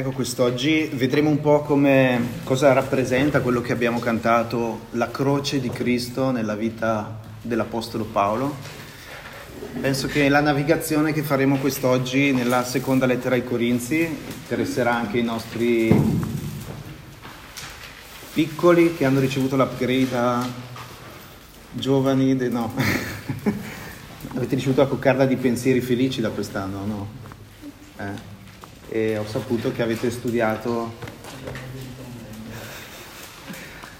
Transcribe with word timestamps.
Ecco, 0.00 0.12
quest'oggi 0.12 0.90
vedremo 0.94 1.28
un 1.28 1.42
po' 1.42 1.60
come, 1.60 2.38
cosa 2.44 2.72
rappresenta 2.72 3.42
quello 3.42 3.60
che 3.60 3.74
abbiamo 3.74 3.98
cantato, 3.98 4.86
la 4.92 5.10
croce 5.10 5.60
di 5.60 5.68
Cristo 5.68 6.30
nella 6.30 6.54
vita 6.54 7.20
dell'Apostolo 7.42 8.04
Paolo. 8.04 8.56
Penso 9.78 10.06
che 10.06 10.30
la 10.30 10.40
navigazione 10.40 11.12
che 11.12 11.20
faremo 11.20 11.58
quest'oggi 11.58 12.32
nella 12.32 12.64
seconda 12.64 13.04
lettera 13.04 13.34
ai 13.34 13.44
Corinzi 13.44 14.08
interesserà 14.40 14.94
anche 14.94 15.18
i 15.18 15.22
nostri 15.22 15.94
piccoli 18.32 18.96
che 18.96 19.04
hanno 19.04 19.20
ricevuto 19.20 19.54
l'upgrade 19.54 20.16
a 20.16 20.48
giovani, 21.72 22.36
de... 22.36 22.48
no, 22.48 22.72
avete 24.34 24.54
ricevuto 24.54 24.80
la 24.80 24.88
coccarda 24.88 25.26
di 25.26 25.36
pensieri 25.36 25.82
felici 25.82 26.22
da 26.22 26.30
quest'anno, 26.30 26.86
no? 26.86 27.08
Eh 27.98 28.29
e 28.92 29.16
ho 29.16 29.24
saputo 29.24 29.70
che 29.70 29.82
avete 29.82 30.10
studiato 30.10 30.94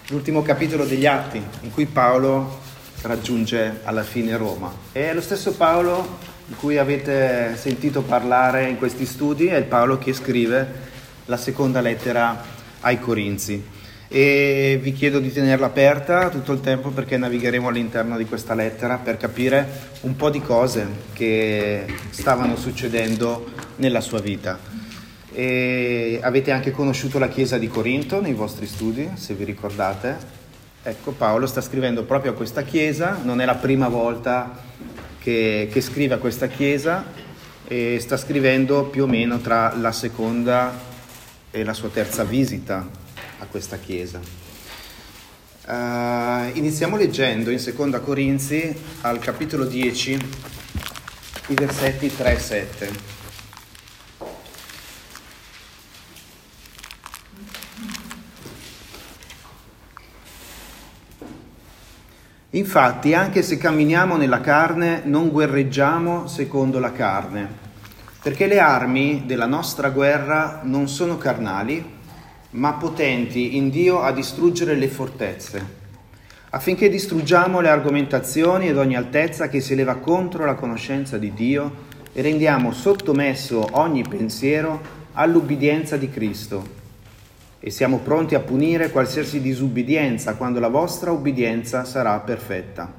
l'ultimo 0.08 0.42
capitolo 0.42 0.84
degli 0.84 1.06
Atti 1.06 1.40
in 1.60 1.70
cui 1.70 1.86
Paolo 1.86 2.58
raggiunge 3.02 3.80
alla 3.84 4.02
fine 4.02 4.36
Roma. 4.36 4.74
E 4.90 5.14
lo 5.14 5.20
stesso 5.20 5.52
Paolo 5.52 6.18
di 6.44 6.54
cui 6.54 6.76
avete 6.78 7.54
sentito 7.56 8.02
parlare 8.02 8.68
in 8.68 8.78
questi 8.78 9.06
studi 9.06 9.46
è 9.46 9.56
il 9.56 9.64
Paolo 9.64 9.98
che 9.98 10.12
scrive 10.12 10.88
la 11.26 11.36
seconda 11.36 11.80
lettera 11.80 12.42
ai 12.80 12.98
Corinzi. 12.98 13.78
E 14.08 14.76
vi 14.82 14.92
chiedo 14.92 15.20
di 15.20 15.32
tenerla 15.32 15.66
aperta 15.66 16.30
tutto 16.30 16.50
il 16.50 16.60
tempo 16.60 16.90
perché 16.90 17.16
navigheremo 17.16 17.68
all'interno 17.68 18.16
di 18.16 18.24
questa 18.24 18.54
lettera 18.54 18.96
per 18.96 19.16
capire 19.16 19.68
un 20.00 20.16
po' 20.16 20.30
di 20.30 20.40
cose 20.40 20.84
che 21.12 21.86
stavano 22.10 22.56
succedendo 22.56 23.48
nella 23.76 24.00
sua 24.00 24.20
vita. 24.20 24.69
E 25.32 26.18
avete 26.22 26.50
anche 26.50 26.70
conosciuto 26.70 27.18
la 27.18 27.28
chiesa 27.28 27.58
di 27.58 27.68
Corinto 27.68 28.20
nei 28.20 28.34
vostri 28.34 28.66
studi, 28.66 29.10
se 29.14 29.34
vi 29.34 29.44
ricordate. 29.44 30.16
Ecco, 30.82 31.12
Paolo 31.12 31.46
sta 31.46 31.60
scrivendo 31.60 32.04
proprio 32.04 32.32
a 32.32 32.34
questa 32.34 32.62
chiesa, 32.62 33.18
non 33.22 33.40
è 33.40 33.44
la 33.44 33.56
prima 33.56 33.88
volta 33.88 34.62
che, 35.18 35.68
che 35.70 35.80
scrive 35.80 36.14
a 36.14 36.18
questa 36.18 36.48
chiesa 36.48 37.04
e 37.66 37.98
sta 38.00 38.16
scrivendo 38.16 38.84
più 38.84 39.04
o 39.04 39.06
meno 39.06 39.38
tra 39.38 39.74
la 39.76 39.92
seconda 39.92 40.88
e 41.50 41.64
la 41.64 41.74
sua 41.74 41.88
terza 41.88 42.24
visita 42.24 42.88
a 43.38 43.46
questa 43.46 43.78
chiesa. 43.78 44.20
Uh, 45.66 46.50
iniziamo 46.56 46.96
leggendo 46.96 47.50
in 47.50 47.60
Seconda 47.60 48.00
Corinzi 48.00 48.74
al 49.02 49.20
capitolo 49.20 49.64
10 49.64 50.18
i 51.48 51.54
versetti 51.54 52.14
3 52.14 52.32
e 52.32 52.38
7. 52.38 53.19
Infatti, 62.70 63.14
anche 63.14 63.42
se 63.42 63.58
camminiamo 63.58 64.16
nella 64.16 64.40
carne, 64.40 65.02
non 65.04 65.30
guerreggiamo 65.30 66.28
secondo 66.28 66.78
la 66.78 66.92
carne, 66.92 67.48
perché 68.22 68.46
le 68.46 68.60
armi 68.60 69.24
della 69.26 69.46
nostra 69.46 69.90
guerra 69.90 70.60
non 70.62 70.86
sono 70.86 71.18
carnali, 71.18 71.84
ma 72.50 72.74
potenti 72.74 73.56
in 73.56 73.70
Dio 73.70 74.02
a 74.02 74.12
distruggere 74.12 74.76
le 74.76 74.86
fortezze, 74.86 75.66
affinché 76.50 76.88
distruggiamo 76.88 77.58
le 77.58 77.70
argomentazioni 77.70 78.68
ed 78.68 78.78
ogni 78.78 78.94
altezza 78.94 79.48
che 79.48 79.60
si 79.60 79.74
leva 79.74 79.96
contro 79.96 80.44
la 80.44 80.54
conoscenza 80.54 81.18
di 81.18 81.34
Dio 81.34 81.74
e 82.12 82.22
rendiamo 82.22 82.70
sottomesso 82.70 83.66
ogni 83.72 84.04
pensiero 84.08 84.80
all'ubbidienza 85.14 85.96
di 85.96 86.08
Cristo 86.08 86.79
e 87.60 87.70
siamo 87.70 87.98
pronti 87.98 88.34
a 88.34 88.40
punire 88.40 88.90
qualsiasi 88.90 89.40
disubbidienza 89.42 90.34
quando 90.34 90.58
la 90.60 90.68
vostra 90.68 91.10
ubbidienza 91.12 91.84
sarà 91.84 92.18
perfetta. 92.20 92.90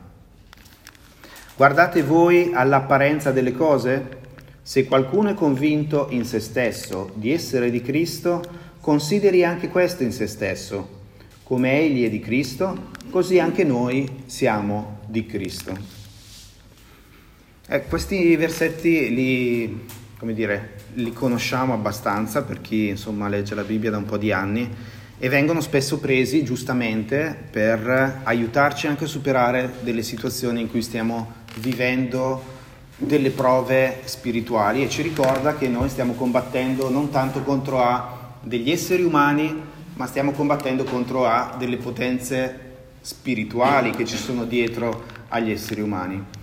Guardate 1.56 2.04
voi 2.04 2.52
all'apparenza 2.54 3.32
delle 3.32 3.54
cose? 3.54 4.20
Se 4.62 4.86
qualcuno 4.86 5.30
è 5.30 5.34
convinto 5.34 6.08
in 6.12 6.26
se 6.26 6.40
stesso 6.40 7.12
di 7.16 7.32
essere 7.32 7.72
di 7.72 7.82
Cristo, 7.82 8.44
consideri 8.80 9.44
anche 9.44 9.70
questo 9.70 10.04
in 10.04 10.12
se 10.12 10.28
stesso. 10.28 11.00
Come 11.44 11.80
egli 11.80 12.06
è 12.06 12.10
di 12.10 12.20
Cristo, 12.20 12.90
così 13.10 13.40
anche 13.40 13.64
noi 13.64 14.24
siamo 14.28 15.00
di 15.08 15.26
Cristo. 15.26 15.76
Eh, 17.68 17.84
questi 17.84 18.36
versetti 18.36 19.14
li, 19.14 19.86
come 20.18 20.34
dire, 20.34 20.81
li 20.96 21.14
conosciamo 21.14 21.74
abbastanza 21.74 22.44
per 22.44 22.62
chi 22.62 22.90
insomma 22.90 23.28
legge 23.28 23.56
la 23.56 23.64
Bibbia 23.64 23.92
da 23.92 23.98
un 23.98 24.06
po' 24.06 24.18
di 24.18 24.32
anni 24.32 24.70
e 25.18 25.30
vengono 25.30 25.62
spesso 25.62 26.00
presi 26.00 26.44
giustamente 26.44 27.38
per 27.52 28.22
aiutarci 28.24 28.88
anche 28.88 29.04
a 29.04 29.08
superare 29.08 29.74
delle 29.82 30.02
situazioni 30.02 30.62
in 30.62 30.70
cui 30.70 30.82
stiamo 30.82 31.34
vivendo 31.58 32.60
delle 32.98 33.32
prove 33.32 34.02
spirituali 34.06 34.84
e 34.84 34.90
ci 34.90 35.02
ricorda 35.02 35.56
che 35.56 35.68
noi 35.68 35.90
stiamo 35.90 36.14
combattendo 36.14 36.90
non 36.90 37.10
tanto 37.10 37.42
contro 37.42 37.84
a 37.84 38.36
degli 38.42 38.72
esseri 38.72 39.04
umani, 39.04 39.62
ma 39.94 40.06
stiamo 40.08 40.32
combattendo 40.32 40.84
contro 40.84 41.26
a 41.26 41.56
delle 41.58 41.78
potenze 41.78 42.70
spirituali 43.02 43.92
che 43.92 44.06
ci 44.06 44.18
sono 44.18 44.46
dietro 44.46 45.04
agli 45.30 45.52
esseri 45.52 45.82
umani. 45.82 46.41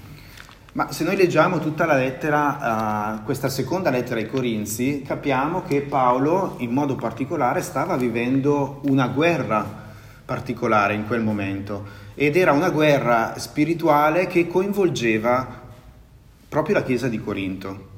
Ma 0.79 0.93
se 0.93 1.03
noi 1.03 1.17
leggiamo 1.17 1.59
tutta 1.59 1.87
la 1.87 1.97
lettera, 1.97 3.17
uh, 3.19 3.25
questa 3.25 3.49
seconda 3.49 3.91
lettera 3.91 4.21
ai 4.21 4.29
Corinzi, 4.29 5.03
capiamo 5.05 5.65
che 5.65 5.81
Paolo 5.81 6.55
in 6.59 6.71
modo 6.71 6.95
particolare 6.95 7.63
stava 7.63 7.97
vivendo 7.97 8.79
una 8.85 9.09
guerra 9.09 9.87
particolare 10.25 10.95
in 10.95 11.05
quel 11.09 11.21
momento 11.21 11.85
ed 12.15 12.37
era 12.37 12.53
una 12.53 12.71
guerra 12.71 13.35
spirituale 13.39 14.29
che 14.29 14.47
coinvolgeva 14.47 15.63
proprio 16.49 16.77
la 16.77 16.85
chiesa 16.85 17.09
di 17.09 17.19
Corinto. 17.19 17.89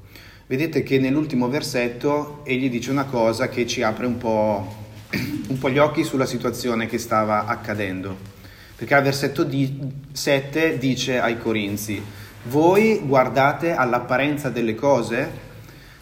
Vedete 0.47 0.83
che 0.83 0.99
nell'ultimo 0.99 1.51
versetto 1.51 2.41
egli 2.45 2.71
dice 2.71 2.91
una 2.91 3.05
cosa 3.05 3.51
che 3.51 3.67
ci 3.67 3.83
apre 3.83 4.07
un 4.07 4.17
po', 4.17 4.75
un 5.49 5.59
po 5.59 5.69
gli 5.69 5.77
occhi 5.77 6.03
sulla 6.03 6.25
situazione 6.25 6.87
che 6.87 6.97
stava 6.97 7.45
accadendo. 7.45 8.17
Perché 8.75 8.95
al 8.95 9.03
versetto 9.03 9.47
7 10.13 10.79
dice 10.79 11.21
ai 11.21 11.37
Corinzi, 11.37 12.03
voi 12.45 13.01
guardate 13.05 13.75
all'apparenza 13.75 14.49
delle 14.49 14.75
cose? 14.75 15.49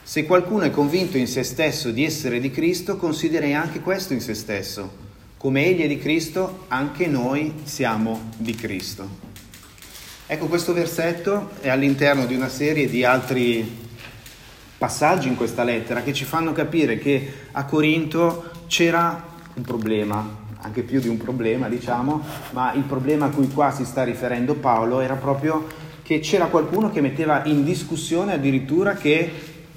Se 0.03 0.25
qualcuno 0.25 0.65
è 0.65 0.71
convinto 0.71 1.19
in 1.19 1.27
se 1.27 1.43
stesso 1.43 1.91
di 1.91 2.05
essere 2.05 2.41
di 2.41 2.51
Cristo, 2.51 2.97
consideri 2.97 3.55
anche 3.55 3.81
questo 3.81 4.13
in 4.13 4.21
se 4.21 4.35
stesso. 4.35 5.07
Come 5.37 5.67
egli 5.67 5.83
è 5.83 5.89
di 5.89 5.99
Cristo, 5.99 6.65
anche 6.69 7.07
noi 7.07 7.55
siamo 7.65 8.31
di 8.37 8.55
Cristo. 8.55 9.27
Ecco, 10.27 10.47
questo 10.47 10.73
versetto 10.73 11.51
è 11.61 11.69
all'interno 11.69 12.27
di 12.27 12.35
una 12.35 12.49
serie 12.49 12.89
di 12.89 13.05
altri 13.05 13.87
passaggi 14.79 15.27
in 15.27 15.37
questa 15.37 15.65
lettera 15.65 16.03
che 16.03 16.13
ci 16.13 16.25
fanno 16.25 16.53
capire 16.53 16.99
che 16.99 17.33
a 17.53 17.65
Corinto 17.65 18.51
c'era 18.69 19.27
un 19.55 19.63
problema, 19.63 20.37
anche 20.61 20.83
più 20.83 21.01
di 21.01 21.09
un 21.09 21.17
problema, 21.17 21.69
diciamo, 21.69 22.23
ma 22.51 22.73
il 22.75 22.85
problema 22.85 23.27
a 23.27 23.31
cui 23.31 23.49
qua 23.49 23.73
si 23.73 23.85
sta 23.85 24.05
riferendo 24.05 24.55
Paolo 24.55 25.01
era 25.01 25.15
proprio 25.15 25.67
che 26.09 26.21
c'era 26.21 26.47
qualcuno 26.47 26.91
che 26.91 27.03
metteva 27.03 27.45
in 27.45 27.65
discussione 27.65 28.33
addirittura 28.33 28.95
che 28.95 29.31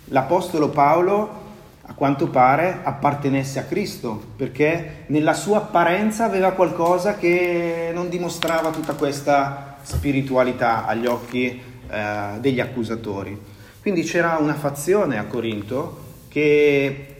l'Apostolo 0.05 0.69
Paolo, 0.69 1.39
a 1.81 1.93
quanto 1.93 2.29
pare, 2.29 2.79
appartenesse 2.83 3.59
a 3.59 3.63
Cristo, 3.63 4.27
perché 4.37 5.03
nella 5.07 5.33
sua 5.33 5.57
apparenza 5.57 6.23
aveva 6.23 6.51
qualcosa 6.51 7.17
che 7.17 7.91
non 7.93 8.07
dimostrava 8.07 8.69
tutta 8.69 8.93
questa 8.93 9.75
spiritualità 9.81 10.85
agli 10.85 11.05
occhi 11.05 11.47
eh, 11.89 12.39
degli 12.39 12.61
accusatori. 12.61 13.37
Quindi 13.81 14.03
c'era 14.03 14.37
una 14.39 14.55
fazione 14.55 15.17
a 15.19 15.25
Corinto 15.25 15.97
che 16.29 17.15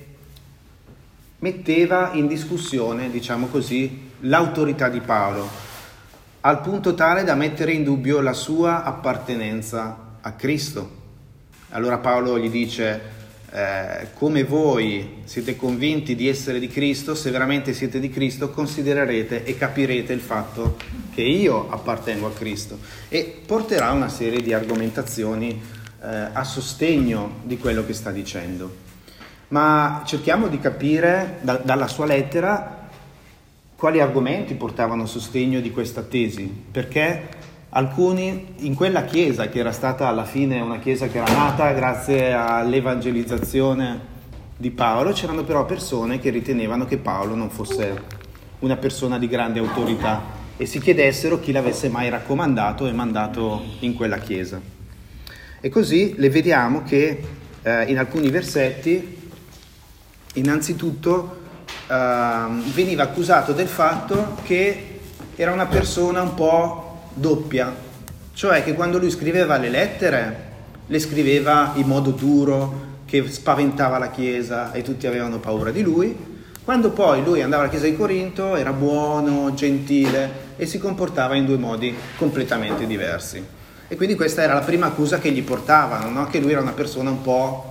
metteva 1.40 2.12
in 2.14 2.28
discussione, 2.28 3.12
diciamo 3.12 3.48
così, 3.48 4.12
l'autorità 4.22 4.88
di 4.88 5.02
Paolo 5.02 5.61
al 6.42 6.62
punto 6.62 6.96
tale 6.96 7.24
da 7.24 7.36
mettere 7.36 7.72
in 7.72 7.84
dubbio 7.84 8.20
la 8.20 8.34
sua 8.34 8.84
appartenenza 8.84 10.18
a 10.22 10.32
Cristo. 10.32 11.00
Allora 11.70 12.00
Paolo 12.00 12.40
gli 12.40 12.50
dice, 12.50 13.02
eh, 13.52 14.08
come 14.16 14.44
voi 14.44 15.22
siete 15.26 15.56
convinti 15.56 16.16
di 16.16 16.28
essere 16.28 16.60
di 16.60 16.68
Cristo, 16.68 17.14
se 17.14 17.30
veramente 17.30 17.74
siete 17.74 18.00
di 18.00 18.10
Cristo, 18.10 18.50
considererete 18.50 19.44
e 19.44 19.56
capirete 19.56 20.14
il 20.14 20.20
fatto 20.20 20.78
che 21.14 21.22
io 21.22 21.70
appartengo 21.70 22.26
a 22.26 22.34
Cristo. 22.34 22.80
E 23.08 23.42
porterà 23.46 23.92
una 23.92 24.10
serie 24.10 24.42
di 24.42 24.52
argomentazioni 24.52 25.62
eh, 26.02 26.08
a 26.34 26.44
sostegno 26.44 27.42
di 27.44 27.60
quello 27.60 27.86
che 27.86 27.94
sta 27.94 28.10
dicendo. 28.10 28.90
Ma 29.50 30.02
cerchiamo 30.08 30.48
di 30.48 30.60
capire 30.60 31.38
da, 31.42 31.58
dalla 31.58 31.88
sua 31.88 32.06
lettera 32.08 32.81
quali 33.82 34.00
argomenti 34.00 34.54
portavano 34.54 35.02
a 35.02 35.08
sostegno 35.08 35.60
di 35.60 35.72
questa 35.72 36.04
tesi? 36.04 36.44
Perché 36.72 37.30
alcuni 37.70 38.54
in 38.58 38.76
quella 38.76 39.06
chiesa, 39.06 39.50
che 39.50 39.58
era 39.58 39.72
stata 39.72 40.08
alla 40.08 40.24
fine 40.24 40.62
una 40.62 40.78
chiesa 40.78 41.08
che 41.08 41.18
era 41.18 41.34
nata 41.34 41.72
grazie 41.72 42.32
all'evangelizzazione 42.32 44.00
di 44.56 44.70
Paolo, 44.70 45.14
c'erano 45.14 45.44
però 45.44 45.66
persone 45.66 46.20
che 46.20 46.30
ritenevano 46.30 46.86
che 46.86 46.98
Paolo 46.98 47.34
non 47.34 47.50
fosse 47.50 48.04
una 48.60 48.76
persona 48.76 49.18
di 49.18 49.28
grande 49.28 49.58
autorità 49.58 50.22
e 50.58 50.68
si 50.68 50.80
chiedessero 50.80 51.40
chi 51.40 51.52
l'avesse 51.52 51.90
mai 51.90 52.08
raccomandato 52.10 52.86
e 52.86 52.92
mandato 52.92 53.64
in 53.80 53.96
quella 53.96 54.20
chiesa. 54.20 54.62
E 55.60 55.70
così 55.70 56.14
le 56.18 56.30
vediamo 56.30 56.84
che 56.84 57.20
eh, 57.64 57.84
in 57.86 57.98
alcuni 57.98 58.30
versetti, 58.30 59.18
innanzitutto, 60.36 61.40
eh, 61.92 62.72
veniva 62.74 63.04
accusato 63.04 63.52
del 63.52 63.68
fatto 63.68 64.38
che 64.44 65.00
era 65.36 65.52
una 65.52 65.66
persona 65.66 66.22
un 66.22 66.34
po' 66.34 67.00
doppia, 67.14 67.74
cioè 68.34 68.64
che 68.64 68.74
quando 68.74 68.98
lui 68.98 69.12
scriveva 69.12 69.58
le 69.58 69.70
lettere 69.70 70.50
le 70.88 71.00
scriveva 71.00 71.72
in 71.76 71.88
modo 71.88 72.12
duro, 72.12 72.90
che 73.06 73.30
spaventava 73.30 73.98
la 73.98 74.10
Chiesa 74.10 74.72
e 74.72 74.82
tutti 74.82 75.08
avevano 75.08 75.40
paura 75.40 75.72
di 75.72 75.82
lui. 75.82 76.30
Quando 76.64 76.92
poi 76.92 77.24
lui 77.24 77.42
andava 77.42 77.64
alla 77.64 77.72
Chiesa 77.72 77.86
di 77.86 77.96
Corinto 77.96 78.56
era 78.56 78.72
buono, 78.72 79.54
gentile 79.54 80.50
e 80.58 80.66
si 80.66 80.78
comportava 80.78 81.36
in 81.36 81.46
due 81.46 81.58
modi 81.58 81.96
completamente 82.18 82.86
diversi. 82.86 83.44
E 83.88 83.96
quindi 83.96 84.16
questa 84.16 84.42
era 84.42 84.54
la 84.54 84.62
prima 84.62 84.88
accusa 84.88 85.20
che 85.20 85.32
gli 85.32 85.44
portavano, 85.44 86.10
no? 86.10 86.28
che 86.28 86.40
lui 86.40 86.52
era 86.52 86.62
una 86.62 86.72
persona 86.72 87.10
un 87.10 87.22
po' 87.22 87.71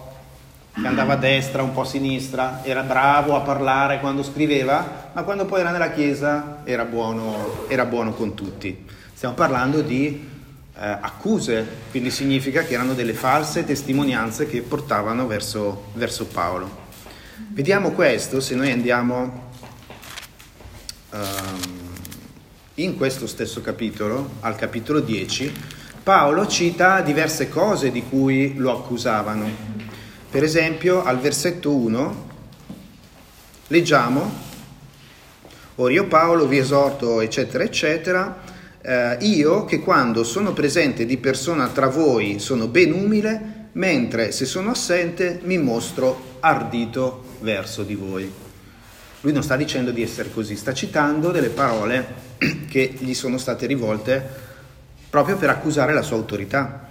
che 0.73 0.87
andava 0.87 1.15
a 1.15 1.17
destra, 1.17 1.63
un 1.63 1.73
po' 1.73 1.83
a 1.83 1.87
sinistra, 1.87 2.61
era 2.65 2.83
bravo 2.83 3.37
a 3.37 3.41
parlare 3.41 4.01
quando 4.01 4.23
scriveva, 4.23 5.11
ma 5.13 5.23
quando 5.23 5.45
poi 5.45 5.61
era 5.61 5.71
nella 5.71 5.91
Chiesa 5.91 6.61
era 6.65 6.85
buono, 6.85 7.65
era 7.69 7.85
buono 7.85 8.13
con 8.13 8.35
tutti. 8.35 8.87
Stiamo 9.13 9.35
parlando 9.35 9.83
di 9.83 10.29
eh, 10.75 10.99
accuse, 11.01 11.67
quindi 11.91 12.11
significa 12.11 12.63
che 12.63 12.75
erano 12.75 12.95
delle 12.95 13.13
false 13.13 13.65
testimonianze 13.65 14.47
che 14.47 14.63
portavano 14.63 15.27
verso, 15.27 15.89
verso 15.95 16.27
Paolo. 16.27 16.89
Vediamo 17.49 17.91
questo 17.91 18.41
se 18.41 18.55
noi 18.55 18.71
andiamo 18.71 19.49
um, 21.11 21.89
in 22.75 22.97
questo 22.97 23.27
stesso 23.27 23.61
capitolo, 23.61 24.37
al 24.41 24.57
capitolo 24.57 25.01
10, 25.01 25.53
Paolo 26.03 26.47
cita 26.47 27.03
diverse 27.03 27.49
cose 27.51 27.91
di 27.91 28.03
cui 28.03 28.55
lo 28.57 28.73
accusavano. 28.73 29.80
Per 30.31 30.45
esempio 30.45 31.03
al 31.03 31.19
versetto 31.19 31.75
1 31.75 32.29
leggiamo, 33.67 34.49
Ora 35.81 35.93
io 35.95 36.07
Paolo 36.09 36.47
vi 36.47 36.59
esorto, 36.59 37.23
eccetera, 37.23 37.65
eccetera, 37.65 38.43
eh, 38.83 39.17
io 39.21 39.65
che 39.65 39.81
quando 39.81 40.25
sono 40.25 40.53
presente 40.53 41.07
di 41.07 41.17
persona 41.17 41.69
tra 41.69 41.87
voi 41.87 42.39
sono 42.39 42.67
ben 42.67 42.93
umile, 42.93 43.69
mentre 43.73 44.31
se 44.31 44.45
sono 44.45 44.73
assente 44.73 45.41
mi 45.45 45.57
mostro 45.57 46.37
ardito 46.41 47.25
verso 47.41 47.83
di 47.83 47.95
voi. 47.95 48.31
Lui 49.23 49.33
non 49.33 49.43
sta 49.43 49.57
dicendo 49.57 49.91
di 49.91 50.03
essere 50.03 50.31
così, 50.31 50.55
sta 50.55 50.75
citando 50.75 51.31
delle 51.31 51.49
parole 51.49 52.15
che 52.69 52.95
gli 52.99 53.15
sono 53.15 53.39
state 53.39 53.65
rivolte 53.65 54.23
proprio 55.09 55.37
per 55.37 55.49
accusare 55.49 55.95
la 55.95 56.03
sua 56.03 56.17
autorità. 56.17 56.90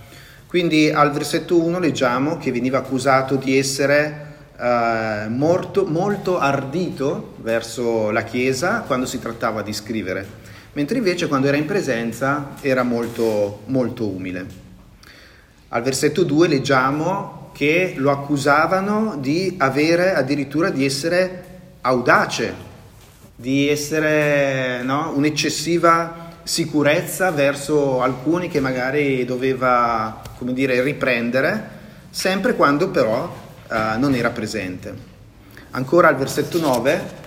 Quindi 0.50 0.90
al 0.90 1.14
versetto 1.14 1.64
1 1.64 1.78
leggiamo 1.78 2.40
che 2.40 2.52
veniva 2.52 2.80
accusato 2.80 3.36
di 3.36 3.56
essere 3.56 4.26
eh, 4.60 5.28
molto, 5.30 5.86
molto 5.86 6.40
ardito 6.40 7.36
verso 7.38 8.10
la 8.10 8.24
Chiesa 8.24 8.84
quando 8.88 9.06
si 9.06 9.20
trattava 9.20 9.62
di 9.62 9.72
scrivere 9.72 10.50
mentre 10.74 10.98
invece 10.98 11.28
quando 11.28 11.48
era 11.48 11.58
in 11.58 11.66
presenza 11.66 12.52
era 12.62 12.84
molto, 12.84 13.64
molto 13.66 14.08
umile. 14.08 14.68
Al 15.70 15.84
versetto 15.84 16.24
2 16.24 16.48
leggiamo 16.48 17.50
che 17.54 17.96
lo 17.98 18.12
accusavano 18.12 19.18
di 19.20 19.56
avere 19.58 20.14
addirittura 20.14 20.70
di 20.70 20.86
essere 20.86 21.44
audace, 21.82 22.54
di 23.36 23.68
essere 23.68 24.82
no, 24.84 25.12
un'eccessiva 25.16 26.28
sicurezza 26.50 27.30
verso 27.30 28.02
alcuni 28.02 28.48
che 28.48 28.60
magari 28.60 29.24
doveva, 29.24 30.20
come 30.36 30.52
dire, 30.52 30.82
riprendere, 30.82 31.78
sempre 32.10 32.56
quando 32.56 32.90
però 32.90 33.32
uh, 33.70 34.00
non 34.00 34.16
era 34.16 34.32
presente. 34.32 34.92
Ancora 35.70 36.08
al 36.08 36.16
versetto 36.16 36.60
9 36.60 37.18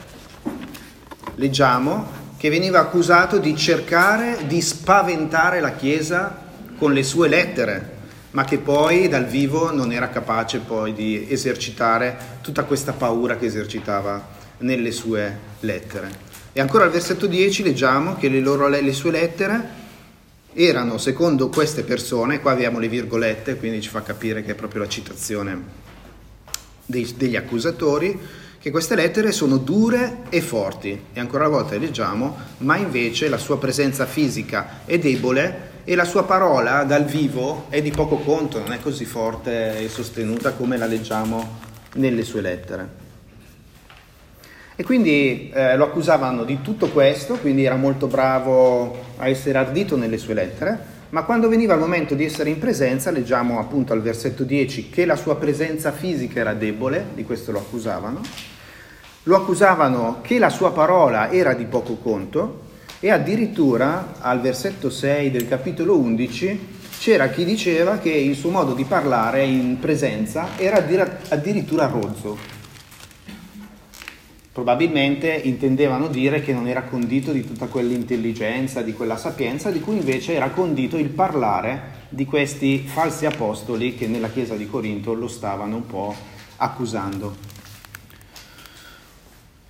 leggiamo 1.37 2.21
che 2.37 2.51
veniva 2.51 2.81
accusato 2.81 3.39
di 3.39 3.57
cercare 3.57 4.39
di 4.49 4.61
spaventare 4.61 5.61
la 5.61 5.75
Chiesa 5.75 6.43
con 6.77 6.93
le 6.93 7.05
sue 7.05 7.29
lettere, 7.29 7.91
ma 8.33 8.43
che 8.43 8.59
poi 8.59 9.07
dal 9.07 9.27
vivo 9.27 9.73
non 9.73 9.93
era 9.93 10.09
capace 10.09 10.59
poi 10.59 10.95
di 10.95 11.29
esercitare 11.31 12.41
tutta 12.41 12.65
questa 12.65 12.93
paura 12.93 13.37
che 13.37 13.47
esercitava 13.47 14.21
nelle 14.59 14.91
sue 14.91 15.39
lettere. 15.61 16.32
E 16.55 16.61
ancora 16.61 16.85
al 16.85 16.91
versetto 16.91 17.27
10 17.27 17.63
leggiamo 17.63 18.17
che 18.17 18.29
le, 18.29 18.41
loro, 18.41 18.69
le 18.69 18.93
sue 18.93 19.11
lettere 19.11 19.81
erano, 20.53 20.99
secondo 20.99 21.49
queste 21.49 21.83
persone, 21.83 22.41
qua 22.41 22.53
abbiamo 22.53 22.79
le 22.79 22.89
virgolette, 22.89 23.57
quindi 23.57 23.81
ci 23.81 23.89
fa 23.89 24.03
capire 24.03 24.43
che 24.43 24.53
è 24.53 24.55
proprio 24.55 24.83
la 24.83 24.89
citazione 24.89 25.63
dei, 26.85 27.11
degli 27.17 27.37
accusatori, 27.37 28.19
che 28.61 28.71
queste 28.71 28.95
lettere 28.95 29.33
sono 29.33 29.57
dure 29.57 30.25
e 30.29 30.43
forti 30.43 30.91
e 31.13 31.19
ancora 31.19 31.49
una 31.49 31.57
volta 31.57 31.77
leggiamo, 31.77 32.37
ma 32.59 32.77
invece 32.77 33.31
la 33.31 33.39
sua 33.39 33.59
presenza 33.59 34.05
fisica 34.05 34.83
è 34.85 34.99
debole 34.99 35.71
e 35.85 35.95
la 35.95 36.05
sua 36.05 36.25
parola 36.25 36.85
dal 36.85 37.07
vivo 37.07 37.67
è 37.71 37.81
di 37.81 37.91
poco 37.91 38.19
conto, 38.19 38.59
non 38.59 38.73
è 38.73 38.81
così 38.81 39.07
forte 39.07 39.81
e 39.81 39.89
sostenuta 39.89 40.53
come 40.53 40.77
la 40.77 40.87
leggiamo 40.87 41.61
nelle 41.95 42.25
sue 42.25 42.43
lettere. 42.43 43.02
E 44.75 44.85
quindi 44.85 45.51
eh, 45.53 45.77
lo 45.77 45.85
accusavano 45.85 46.45
di 46.45 46.61
tutto 46.63 46.89
questo, 46.89 47.35
quindi 47.35 47.65
era 47.65 47.77
molto 47.77 48.07
bravo 48.07 48.97
a 49.19 49.29
essere 49.29 49.59
ardito 49.59 49.97
nelle 49.97 50.17
sue 50.17 50.35
lettere, 50.35 50.79
ma 51.11 51.25
quando 51.25 51.49
veniva 51.49 51.75
il 51.75 51.81
momento 51.81 52.15
di 52.15 52.25
essere 52.25 52.49
in 52.49 52.59
presenza, 52.59 53.11
leggiamo 53.11 53.59
appunto 53.59 53.93
al 53.93 54.01
versetto 54.01 54.45
10 54.45 54.89
che 54.89 55.05
la 55.05 55.17
sua 55.17 55.37
presenza 55.37 55.93
fisica 55.93 56.41
era 56.41 56.55
debole, 56.55 57.09
di 57.15 57.25
questo 57.25 57.53
lo 57.53 57.59
accusavano, 57.59 58.21
lo 59.25 59.37
accusavano 59.37 60.21
che 60.23 60.39
la 60.39 60.49
sua 60.49 60.73
parola 60.73 61.31
era 61.31 61.53
di 61.53 61.67
poco 61.67 61.97
conto 61.97 62.71
e 62.99 63.11
addirittura 63.11 64.15
al 64.21 64.41
versetto 64.41 64.89
6 64.89 65.31
del 65.31 65.47
capitolo 65.47 65.99
11 65.99 66.81
c'era 66.99 67.29
chi 67.29 67.45
diceva 67.45 67.99
che 67.99 68.11
il 68.11 68.35
suo 68.35 68.51
modo 68.51 68.73
di 68.73 68.85
parlare 68.85 69.45
in 69.45 69.79
presenza 69.81 70.57
era 70.57 70.77
addirittura 71.29 71.87
rozzo. 71.89 72.52
Probabilmente 74.53 75.33
intendevano 75.33 76.09
dire 76.09 76.43
che 76.43 76.53
non 76.53 76.69
era 76.69 76.83
condito 76.83 77.33
di 77.33 77.43
tutta 77.43 77.69
quell'intelligenza, 77.69 78.83
di 78.83 78.93
quella 78.93 79.17
sapienza, 79.17 79.71
di 79.71 79.81
cui 79.81 79.97
invece 79.97 80.35
era 80.35 80.51
condito 80.51 80.99
il 80.99 81.09
parlare 81.09 82.01
di 82.11 82.27
questi 82.27 82.81
falsi 82.81 83.25
apostoli 83.25 83.95
che 83.95 84.07
nella 84.07 84.29
chiesa 84.29 84.55
di 84.55 84.69
Corinto 84.69 85.15
lo 85.15 85.27
stavano 85.27 85.77
un 85.77 85.87
po' 85.87 86.15
accusando. 86.57 87.35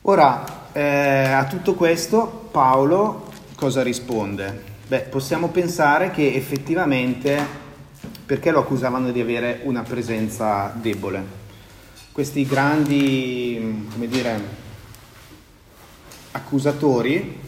Ora, 0.03 0.73
eh, 0.73 0.81
a 1.31 1.45
tutto 1.47 1.75
questo 1.75 2.49
Paolo 2.51 3.31
cosa 3.55 3.85
risponde? 3.85 4.71
Beh, 4.89 5.03
possiamo 5.03 5.47
pensare 5.51 6.11
che 6.11 6.35
effettivamente 6.35 7.39
perché 8.27 8.51
lo 8.51 8.59
accusavano 8.59 9.13
di 9.13 9.21
avere 9.21 9.61
una 9.63 9.83
presenza 9.83 10.75
debole? 10.75 11.41
Questi 12.11 12.45
grandi, 12.45 13.87
come 13.93 14.09
dire, 14.09 14.41
accusatori 16.33 17.39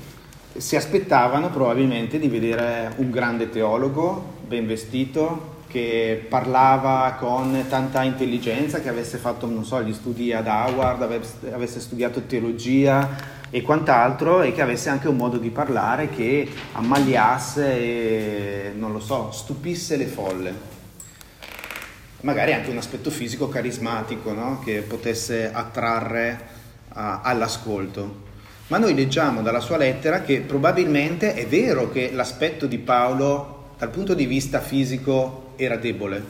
si 0.56 0.76
aspettavano 0.76 1.50
probabilmente 1.50 2.18
di 2.18 2.28
vedere 2.28 2.92
un 2.96 3.10
grande 3.10 3.50
teologo 3.50 4.32
ben 4.46 4.66
vestito, 4.66 5.52
che 5.66 6.24
parlava 6.28 7.16
con 7.18 7.64
tanta 7.68 8.04
intelligenza, 8.04 8.80
che 8.80 8.88
avesse 8.88 9.18
fatto, 9.18 9.64
so, 9.64 9.82
gli 9.82 9.92
studi 9.92 10.32
ad 10.32 10.46
Howard, 10.46 11.02
avesse 11.52 11.80
studiato 11.80 12.22
teologia 12.22 13.32
e 13.50 13.62
quant'altro 13.62 14.42
e 14.42 14.52
che 14.52 14.62
avesse 14.62 14.88
anche 14.88 15.08
un 15.08 15.16
modo 15.16 15.36
di 15.36 15.50
parlare 15.50 16.10
che 16.10 16.48
ammaliasse 16.72 17.72
e, 17.76 18.72
non 18.76 18.92
lo 18.92 19.00
so, 19.00 19.32
stupisse 19.32 19.96
le 19.96 20.06
folle. 20.06 20.54
Magari 22.20 22.52
anche 22.52 22.70
un 22.70 22.78
aspetto 22.78 23.10
fisico 23.10 23.48
carismatico, 23.48 24.32
no? 24.32 24.60
che 24.64 24.80
potesse 24.80 25.52
attrarre 25.52 26.38
uh, 26.90 27.18
all'ascolto. 27.22 28.23
Ma 28.68 28.78
noi 28.78 28.94
leggiamo 28.94 29.42
dalla 29.42 29.60
sua 29.60 29.76
lettera 29.76 30.22
che 30.22 30.40
probabilmente 30.40 31.34
è 31.34 31.46
vero 31.46 31.90
che 31.90 32.10
l'aspetto 32.12 32.66
di 32.66 32.78
Paolo 32.78 33.72
dal 33.76 33.90
punto 33.90 34.14
di 34.14 34.24
vista 34.24 34.60
fisico 34.60 35.52
era 35.56 35.76
debole. 35.76 36.22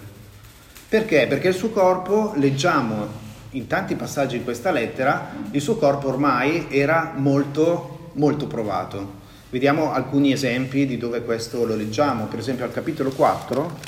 Perché? 0.89 1.27
Perché 1.29 1.49
il 1.49 1.55
suo 1.55 1.71
corpo, 1.71 2.33
leggiamo 2.35 3.23
in 3.51 3.69
tanti 3.69 3.95
passaggi 3.95 4.37
in 4.37 4.43
questa 4.43 4.73
lettera, 4.73 5.31
il 5.53 5.61
suo 5.61 5.77
corpo 5.77 6.09
ormai 6.09 6.67
era 6.71 7.13
molto, 7.15 8.11
molto 8.15 8.49
provato. 8.49 9.23
Vediamo 9.51 9.93
alcuni 9.93 10.33
esempi 10.33 10.87
di 10.87 10.99
dove 10.99 11.23
questo 11.23 11.65
lo 11.65 11.77
leggiamo. 11.77 12.25
Per 12.27 12.41
esempio 12.41 12.65
al 12.65 12.73
capitolo 12.73 13.11
4, 13.11 13.79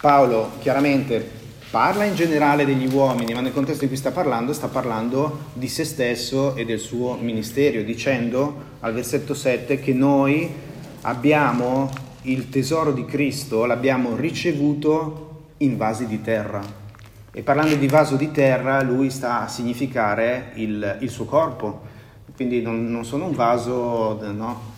Paolo 0.00 0.52
chiaramente 0.60 1.42
parla 1.70 2.04
in 2.04 2.14
generale 2.14 2.64
degli 2.64 2.92
uomini, 2.92 3.34
ma 3.34 3.40
nel 3.40 3.52
contesto 3.52 3.84
in 3.84 3.90
cui 3.90 3.98
sta 3.98 4.10
parlando, 4.10 4.52
sta 4.52 4.68
parlando 4.68 5.46
di 5.54 5.68
se 5.68 5.84
stesso 5.84 6.54
e 6.54 6.64
del 6.64 6.78
suo 6.78 7.14
ministero, 7.14 7.82
dicendo 7.82 8.72
al 8.80 8.92
versetto 8.92 9.34
7 9.34 9.80
che 9.80 9.92
noi 9.92 10.50
abbiamo 11.02 11.90
il 12.22 12.48
tesoro 12.48 12.92
di 12.92 13.04
Cristo, 13.04 13.64
l'abbiamo 13.64 14.16
ricevuto 14.16 15.52
in 15.58 15.76
vasi 15.76 16.06
di 16.06 16.20
terra. 16.22 16.62
E 17.32 17.42
parlando 17.42 17.74
di 17.74 17.88
vaso 17.88 18.16
di 18.16 18.30
terra, 18.30 18.80
lui 18.82 19.10
sta 19.10 19.42
a 19.42 19.48
significare 19.48 20.52
il, 20.54 20.98
il 21.00 21.10
suo 21.10 21.24
corpo. 21.24 21.82
Quindi 22.36 22.62
non, 22.62 22.90
non 22.90 23.04
sono 23.04 23.26
un 23.26 23.34
vaso 23.34 24.20
no, 24.32 24.72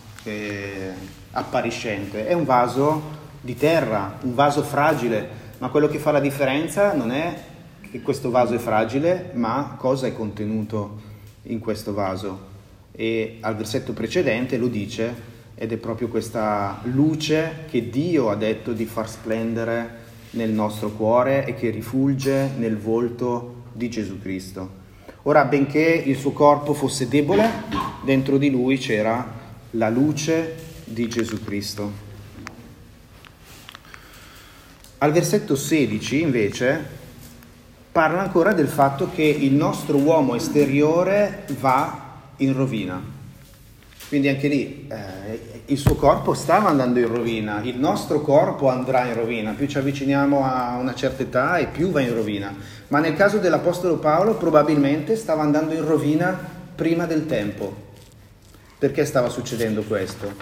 appariscente, 1.31 2.27
è 2.27 2.33
un 2.33 2.45
vaso 2.45 3.15
di 3.41 3.55
terra, 3.55 4.17
un 4.21 4.33
vaso 4.35 4.63
fragile 4.63 5.45
ma 5.59 5.69
quello 5.69 5.87
che 5.87 5.97
fa 5.97 6.11
la 6.11 6.19
differenza 6.19 6.93
non 6.93 7.11
è 7.11 7.33
che 7.89 8.01
questo 8.01 8.29
vaso 8.29 8.53
è 8.53 8.59
fragile, 8.59 9.31
ma 9.33 9.75
cosa 9.77 10.07
è 10.07 10.13
contenuto 10.13 11.01
in 11.43 11.59
questo 11.59 11.93
vaso. 11.93 12.55
E 12.91 13.37
al 13.41 13.55
versetto 13.55 13.93
precedente 13.93 14.57
lo 14.57 14.67
dice 14.67 15.35
ed 15.55 15.71
è 15.71 15.77
proprio 15.77 16.07
questa 16.07 16.79
luce 16.83 17.65
che 17.69 17.89
Dio 17.89 18.29
ha 18.29 18.35
detto 18.35 18.73
di 18.73 18.85
far 18.85 19.09
splendere 19.09 20.05
nel 20.31 20.51
nostro 20.51 20.91
cuore 20.91 21.45
e 21.45 21.55
che 21.55 21.69
rifulge 21.69 22.51
nel 22.57 22.77
volto 22.77 23.63
di 23.71 23.89
Gesù 23.89 24.19
Cristo. 24.19 24.85
Ora, 25.23 25.45
benché 25.45 25.79
il 25.79 26.17
suo 26.17 26.31
corpo 26.31 26.73
fosse 26.73 27.07
debole, 27.07 27.49
dentro 28.03 28.37
di 28.37 28.49
lui 28.49 28.77
c'era 28.77 29.33
la 29.71 29.89
luce 29.89 30.55
di 30.83 31.07
Gesù 31.07 31.43
Cristo. 31.43 32.05
Al 34.99 35.11
versetto 35.11 35.55
16 35.55 36.21
invece 36.21 36.83
parla 37.91 38.21
ancora 38.21 38.53
del 38.53 38.67
fatto 38.67 39.11
che 39.13 39.21
il 39.21 39.53
nostro 39.53 39.97
uomo 39.97 40.33
esteriore 40.33 41.45
va 41.59 42.21
in 42.37 42.55
rovina. 42.55 42.99
Quindi 44.07 44.27
anche 44.27 44.47
lì 44.47 44.87
eh, 44.89 45.61
il 45.65 45.77
suo 45.77 45.93
corpo 45.95 46.33
stava 46.33 46.69
andando 46.69 46.97
in 46.97 47.07
rovina, 47.07 47.61
il 47.61 47.77
nostro 47.77 48.21
corpo 48.21 48.69
andrà 48.69 49.05
in 49.05 49.13
rovina, 49.13 49.51
più 49.51 49.67
ci 49.67 49.77
avviciniamo 49.77 50.43
a 50.43 50.77
una 50.77 50.95
certa 50.95 51.21
età 51.21 51.57
e 51.57 51.67
più 51.67 51.91
va 51.91 52.01
in 52.01 52.15
rovina. 52.15 52.55
Ma 52.87 52.99
nel 52.99 53.15
caso 53.15 53.37
dell'Apostolo 53.37 53.97
Paolo 53.97 54.33
probabilmente 54.33 55.15
stava 55.15 55.43
andando 55.43 55.73
in 55.73 55.85
rovina 55.85 56.35
prima 56.73 57.05
del 57.05 57.27
tempo. 57.27 57.85
Perché 58.79 59.05
stava 59.05 59.29
succedendo 59.29 59.83
questo? 59.83 60.33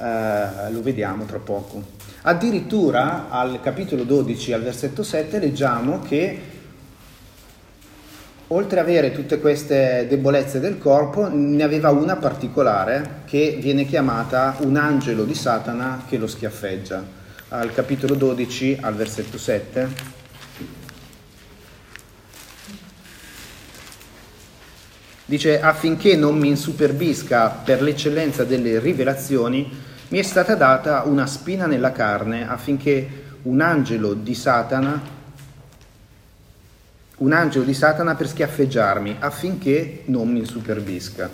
Eh, 0.00 0.70
lo 0.70 0.82
vediamo 0.82 1.26
tra 1.26 1.38
poco. 1.38 2.03
Addirittura 2.26 3.28
al 3.28 3.60
capitolo 3.60 4.02
12, 4.02 4.54
al 4.54 4.62
versetto 4.62 5.02
7, 5.02 5.38
leggiamo 5.38 6.00
che 6.00 6.40
oltre 8.46 8.80
ad 8.80 8.86
avere 8.86 9.12
tutte 9.12 9.38
queste 9.38 10.06
debolezze 10.08 10.58
del 10.58 10.78
corpo, 10.78 11.28
ne 11.30 11.62
aveva 11.62 11.90
una 11.90 12.16
particolare 12.16 13.24
che 13.26 13.58
viene 13.60 13.84
chiamata 13.84 14.56
un 14.60 14.76
angelo 14.76 15.24
di 15.24 15.34
Satana 15.34 16.04
che 16.08 16.16
lo 16.16 16.26
schiaffeggia. 16.26 17.04
Al 17.48 17.74
capitolo 17.74 18.14
12, 18.14 18.78
al 18.80 18.94
versetto 18.94 19.36
7. 19.36 19.88
Dice 25.26 25.60
affinché 25.60 26.16
non 26.16 26.38
mi 26.38 26.48
insuperbisca 26.48 27.50
per 27.50 27.82
l'eccellenza 27.82 28.44
delle 28.44 28.78
rivelazioni, 28.78 29.92
mi 30.14 30.20
è 30.20 30.22
stata 30.22 30.54
data 30.54 31.02
una 31.06 31.26
spina 31.26 31.66
nella 31.66 31.90
carne 31.90 32.48
affinché 32.48 33.22
un 33.42 33.60
angelo 33.60 34.14
di 34.14 34.36
Satana, 34.36 35.02
un 37.16 37.32
angelo 37.32 37.64
di 37.64 37.74
Satana 37.74 38.14
per 38.14 38.28
schiaffeggiarmi, 38.28 39.16
affinché 39.18 40.02
non 40.04 40.30
mi 40.30 40.44
superbisca. 40.44 41.28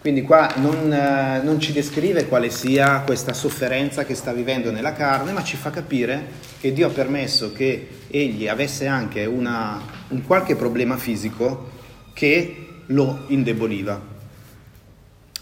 Quindi 0.00 0.20
qua 0.20 0.52
non, 0.56 0.92
eh, 0.92 1.40
non, 1.42 1.58
ci 1.60 1.72
descrive 1.72 2.28
quale 2.28 2.50
sia 2.50 3.00
questa 3.06 3.32
sofferenza 3.32 4.04
che 4.04 4.14
sta 4.14 4.34
vivendo 4.34 4.70
nella 4.70 4.92
carne, 4.92 5.32
ma 5.32 5.42
ci 5.42 5.56
fa 5.56 5.70
capire 5.70 6.26
che 6.60 6.74
Dio 6.74 6.88
ha 6.88 6.90
permesso 6.90 7.54
che 7.54 7.88
egli 8.08 8.48
avesse 8.48 8.86
anche 8.86 9.24
una, 9.24 9.80
un 10.08 10.26
qualche 10.26 10.56
problema 10.56 10.98
fisico 10.98 11.70
che 12.12 12.82
lo 12.88 13.24
indeboliva. 13.28 14.17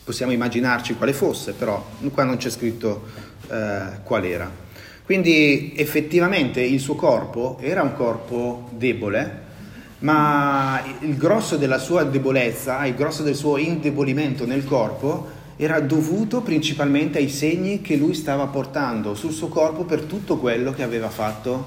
Possiamo 0.07 0.31
immaginarci 0.31 0.95
quale 0.95 1.13
fosse, 1.13 1.53
però 1.53 1.85
qua 2.15 2.23
non 2.23 2.37
c'è 2.37 2.49
scritto 2.49 3.07
eh, 3.51 4.03
qual 4.05 4.25
era. 4.25 4.49
Quindi 5.05 5.73
effettivamente 5.75 6.61
il 6.61 6.79
suo 6.79 6.95
corpo 6.95 7.59
era 7.61 7.83
un 7.83 7.93
corpo 7.93 8.69
debole, 8.71 9.43
ma 9.99 10.81
il 11.01 11.17
grosso 11.17 11.57
della 11.57 11.79
sua 11.79 12.05
debolezza, 12.05 12.87
il 12.87 12.95
grosso 12.95 13.25
del 13.25 13.35
suo 13.35 13.57
indebolimento 13.57 14.47
nel 14.47 14.65
corpo 14.65 15.27
era 15.57 15.81
dovuto 15.81 16.41
principalmente 16.41 17.19
ai 17.19 17.29
segni 17.29 17.81
che 17.81 17.97
lui 17.97 18.15
stava 18.15 18.47
portando 18.47 19.17
sul 19.17 19.33
suo 19.33 19.49
corpo 19.49 19.83
per 19.83 20.03
tutto 20.03 20.37
quello 20.37 20.73
che 20.73 20.85
aveva 20.85 21.11
fatto 21.11 21.67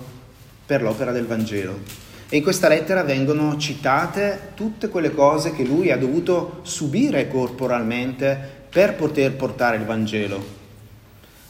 per 0.66 0.82
l'opera 0.82 1.12
del 1.12 1.26
Vangelo. 1.26 2.09
E 2.32 2.38
in 2.38 2.44
questa 2.44 2.68
lettera 2.68 3.02
vengono 3.02 3.58
citate 3.58 4.52
tutte 4.54 4.90
quelle 4.90 5.16
cose 5.16 5.52
che 5.52 5.64
lui 5.64 5.90
ha 5.90 5.98
dovuto 5.98 6.60
subire 6.62 7.28
corporalmente 7.28 8.38
per 8.70 8.94
poter 8.94 9.34
portare 9.34 9.78
il 9.78 9.86
Vangelo. 9.86 10.58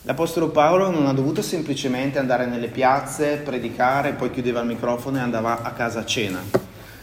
L'Apostolo 0.03 0.47
Paolo 0.51 0.89
non 0.89 1.05
ha 1.07 1.11
dovuto 1.11 1.41
semplicemente 1.41 2.17
andare 2.17 2.45
nelle 2.45 2.69
piazze, 2.69 3.41
predicare, 3.43 4.13
poi 4.13 4.31
chiudeva 4.31 4.61
il 4.61 4.67
microfono 4.67 5.17
e 5.17 5.19
andava 5.19 5.63
a 5.63 5.71
casa 5.73 5.99
a 5.99 6.05
cena, 6.05 6.41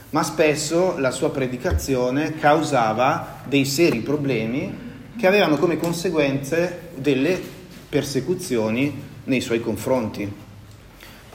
ma 0.09 0.23
spesso 0.23 0.97
la 0.97 1.11
sua 1.11 1.31
predicazione 1.31 2.39
causava 2.39 3.43
dei 3.45 3.67
seri 3.67 3.99
problemi 4.01 4.75
che 5.19 5.27
avevano 5.27 5.59
come 5.59 5.77
conseguenze 5.77 6.89
delle 6.97 7.39
persecuzioni 7.91 9.03
nei 9.25 9.43
suoi 9.43 9.61
confronti. 9.61 10.45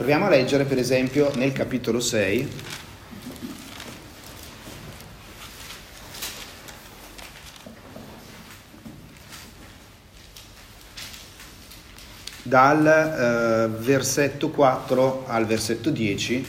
Proviamo 0.02 0.26
a 0.26 0.30
leggere 0.30 0.64
per 0.64 0.78
esempio 0.78 1.30
nel 1.36 1.52
capitolo 1.52 2.00
6. 2.00 2.48
dal 12.42 12.84
eh, 12.84 13.78
versetto 13.78 14.50
4 14.50 15.26
al 15.28 15.46
versetto 15.46 15.90
10 15.90 16.46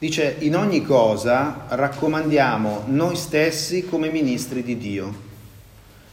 dice 0.00 0.36
in 0.40 0.56
ogni 0.56 0.82
cosa 0.82 1.66
raccomandiamo 1.68 2.86
noi 2.88 3.14
stessi 3.14 3.86
come 3.86 4.10
ministri 4.10 4.64
di 4.64 4.76
Dio 4.76 5.22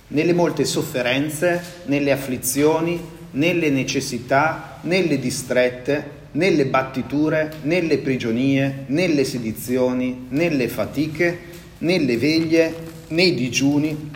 nelle 0.09 0.33
molte 0.33 0.63
sofferenze 0.65 1.81
nelle 1.85 2.11
afflizioni 2.11 3.12
nelle 3.33 3.69
necessità, 3.69 4.79
nelle 4.81 5.19
distrette, 5.19 6.21
nelle 6.31 6.65
battiture, 6.65 7.53
nelle 7.63 7.99
prigionie, 7.99 8.85
nelle 8.87 9.23
sedizioni, 9.23 10.25
nelle 10.29 10.67
fatiche, 10.67 11.51
nelle 11.79 12.17
veglie, 12.17 12.73
nei 13.09 13.33
digiuni, 13.33 14.11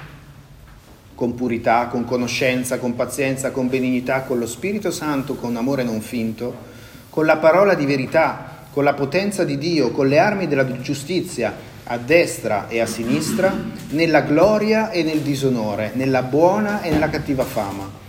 con 1.14 1.36
purità, 1.36 1.88
con 1.88 2.06
conoscenza, 2.06 2.78
con 2.78 2.96
pazienza, 2.96 3.52
con 3.52 3.70
benignità, 3.70 4.22
con 4.22 4.40
lo 4.40 4.48
Spirito 4.48 4.92
Santo, 4.92 5.36
con 5.36 5.56
amore 5.56 5.84
non 5.84 6.02
finto, 6.02 6.76
con 7.10 7.26
la 7.26 7.38
parola 7.38 7.74
di 7.74 7.86
verità, 7.86 8.66
con 8.72 8.84
la 8.84 8.94
potenza 8.94 9.44
di 9.44 9.58
Dio, 9.58 9.92
con 9.92 10.08
le 10.08 10.20
armi 10.20 10.48
della 10.48 10.80
giustizia, 10.80 11.76
a 11.90 11.98
destra 11.98 12.68
e 12.68 12.80
a 12.80 12.86
sinistra, 12.86 13.52
nella 13.90 14.22
gloria 14.22 14.92
e 14.92 15.04
nel 15.04 15.22
disonore, 15.22 15.92
nella 15.96 16.22
buona 16.22 16.82
e 16.82 16.92
nella 16.92 17.10
cattiva 17.10 17.44
fama 17.44 18.06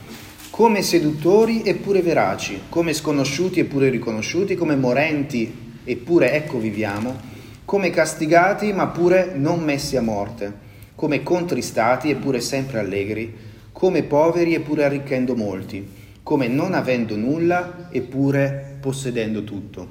come 0.59 0.83
seduttori 0.83 1.63
eppure 1.63 2.03
veraci, 2.03 2.63
come 2.69 2.93
sconosciuti 2.93 3.61
eppure 3.61 3.91
riconosciuti, 3.91 4.57
come 4.57 4.75
morenti 4.75 5.77
eppure 5.85 6.33
ecco 6.33 6.59
viviamo, 6.59 7.17
come 7.65 7.91
castigati 7.91 8.73
ma 8.73 8.89
pure 8.89 9.35
non 9.37 9.63
messi 9.63 9.97
a 9.97 10.03
morte, 10.03 10.53
come 10.97 11.23
contristati 11.23 12.11
eppure 12.11 12.41
sempre 12.41 12.81
allegri, 12.81 13.33
come 13.71 14.03
poveri 14.03 14.55
eppure 14.55 14.83
arricchendo 14.83 15.37
molti, 15.37 15.89
come 16.25 16.49
non 16.49 16.75
avendo 16.75 17.15
nulla 17.15 17.87
eppure 17.93 18.79
possedendo 18.81 19.45
tutto. 19.45 19.87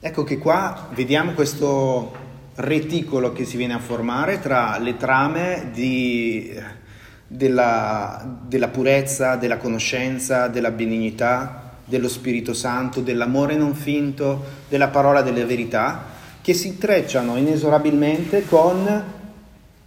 Ecco 0.00 0.24
che 0.24 0.38
qua 0.38 0.88
vediamo 0.92 1.34
questo 1.34 2.12
reticolo 2.56 3.32
che 3.32 3.44
si 3.44 3.56
viene 3.56 3.74
a 3.74 3.78
formare 3.78 4.40
tra 4.40 4.76
le 4.78 4.96
trame 4.96 5.70
di 5.72 6.82
della, 7.26 8.40
della 8.46 8.68
purezza, 8.68 9.36
della 9.36 9.56
conoscenza, 9.56 10.48
della 10.48 10.70
benignità, 10.70 11.76
dello 11.84 12.08
Spirito 12.08 12.54
Santo, 12.54 13.00
dell'amore 13.00 13.56
non 13.56 13.74
finto, 13.74 14.42
della 14.68 14.88
parola 14.88 15.22
delle 15.22 15.44
verità, 15.44 16.12
che 16.40 16.54
si 16.54 16.68
intrecciano 16.68 17.36
inesorabilmente 17.36 18.44
con 18.46 19.02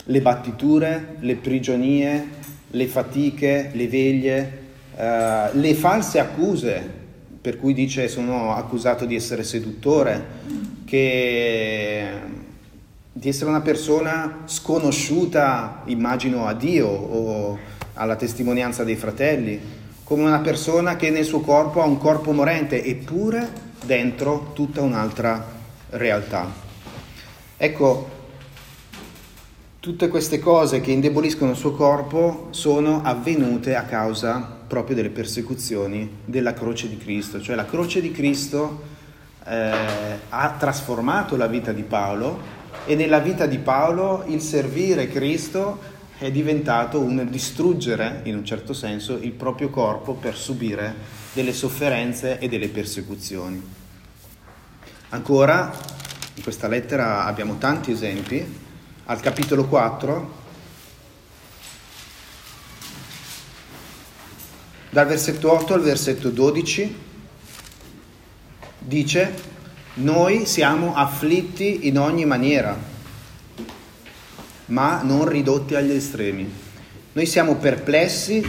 le 0.04 0.22
battiture, 0.22 1.16
le 1.20 1.36
prigionie, 1.36 2.30
le 2.72 2.88
fatiche, 2.88 3.72
le 3.74 3.88
veglie, 3.88 4.60
eh, 4.96 5.50
le 5.52 5.74
false 5.76 6.20
accuse 6.20 6.96
per 7.40 7.60
cui 7.60 7.74
dice 7.74 8.08
sono 8.10 8.54
accusato 8.54 9.06
di 9.06 9.16
essere 9.16 9.44
seduttore, 9.44 10.26
che 10.84 12.10
di 13.18 13.30
essere 13.30 13.50
una 13.50 13.62
persona 13.62 14.44
sconosciuta, 14.46 15.82
immagino, 15.86 16.46
a 16.46 16.54
Dio 16.54 16.88
o 16.88 17.58
alla 17.94 18.16
testimonianza 18.16 18.84
dei 18.84 18.96
fratelli, 18.96 19.60
come 20.04 20.22
una 20.24 20.40
persona 20.40 20.96
che 20.98 21.10
nel 21.10 21.26
suo 21.26 21.40
corpo 21.40 21.82
ha 21.82 21.86
un 21.86 21.98
corpo 21.98 22.32
morente, 22.32 22.84
eppure 22.84 23.50
dentro 23.84 24.52
tutta 24.54 24.82
un'altra 24.82 25.44
realtà. 25.90 26.48
Ecco, 27.58 28.08
tutte 29.80 30.10
queste 30.10 30.38
cose 30.38 30.80
che 30.80 30.92
indeboliscono 30.92 31.52
il 31.52 31.58
suo 31.58 31.72
corpo 31.72 32.50
sono 32.52 33.02
avvenute 33.04 33.76
a 33.76 33.86
causa 33.86 34.58
proprio 34.68 34.96
delle 34.96 35.10
persecuzioni 35.10 36.20
della 36.24 36.54
croce 36.54 36.88
di 36.88 36.98
Cristo, 36.98 37.42
cioè 37.42 37.56
la 37.56 37.66
croce 37.66 38.00
di 38.00 38.12
Cristo 38.12 38.84
eh, 39.44 39.72
ha 40.30 40.56
trasformato 40.60 41.36
la 41.36 41.48
vita 41.48 41.72
di 41.72 41.82
Paolo 41.82 42.57
e 42.88 42.96
nella 42.96 43.20
vita 43.20 43.46
di 43.46 43.60
Paolo 43.60 44.24
il 44.28 44.40
servire 44.40 45.10
Cristo 45.10 45.96
è 46.18 46.32
diventato 46.32 47.02
un 47.02 47.28
distruggere, 47.30 48.22
in 48.24 48.36
un 48.38 48.46
certo 48.46 48.72
senso, 48.72 49.18
il 49.18 49.34
proprio 49.34 49.70
corpo 49.70 50.14
per 50.14 50.38
subire 50.38 50.96
delle 51.34 51.52
sofferenze 51.52 52.40
e 52.40 52.48
delle 52.48 52.70
persecuzioni. 52.70 53.62
Ancora, 55.10 55.70
in 56.36 56.42
questa 56.42 56.70
lettera 56.70 57.26
abbiamo 57.26 57.58
tanti 57.58 57.92
esempi. 57.92 58.66
Al 59.04 59.20
capitolo 59.20 59.66
4, 59.66 60.34
dal 64.90 65.08
versetto 65.08 65.52
8 65.52 65.74
al 65.74 65.82
versetto 65.82 66.30
12, 66.30 66.96
dice 68.80 69.56
noi 69.98 70.46
siamo 70.46 70.94
afflitti 70.94 71.88
in 71.88 71.98
ogni 71.98 72.26
maniera, 72.26 72.78
ma 74.66 75.02
non 75.02 75.28
ridotti 75.28 75.74
agli 75.74 75.92
estremi. 75.92 76.48
Noi 77.14 77.26
siamo 77.26 77.56
perplessi, 77.56 78.48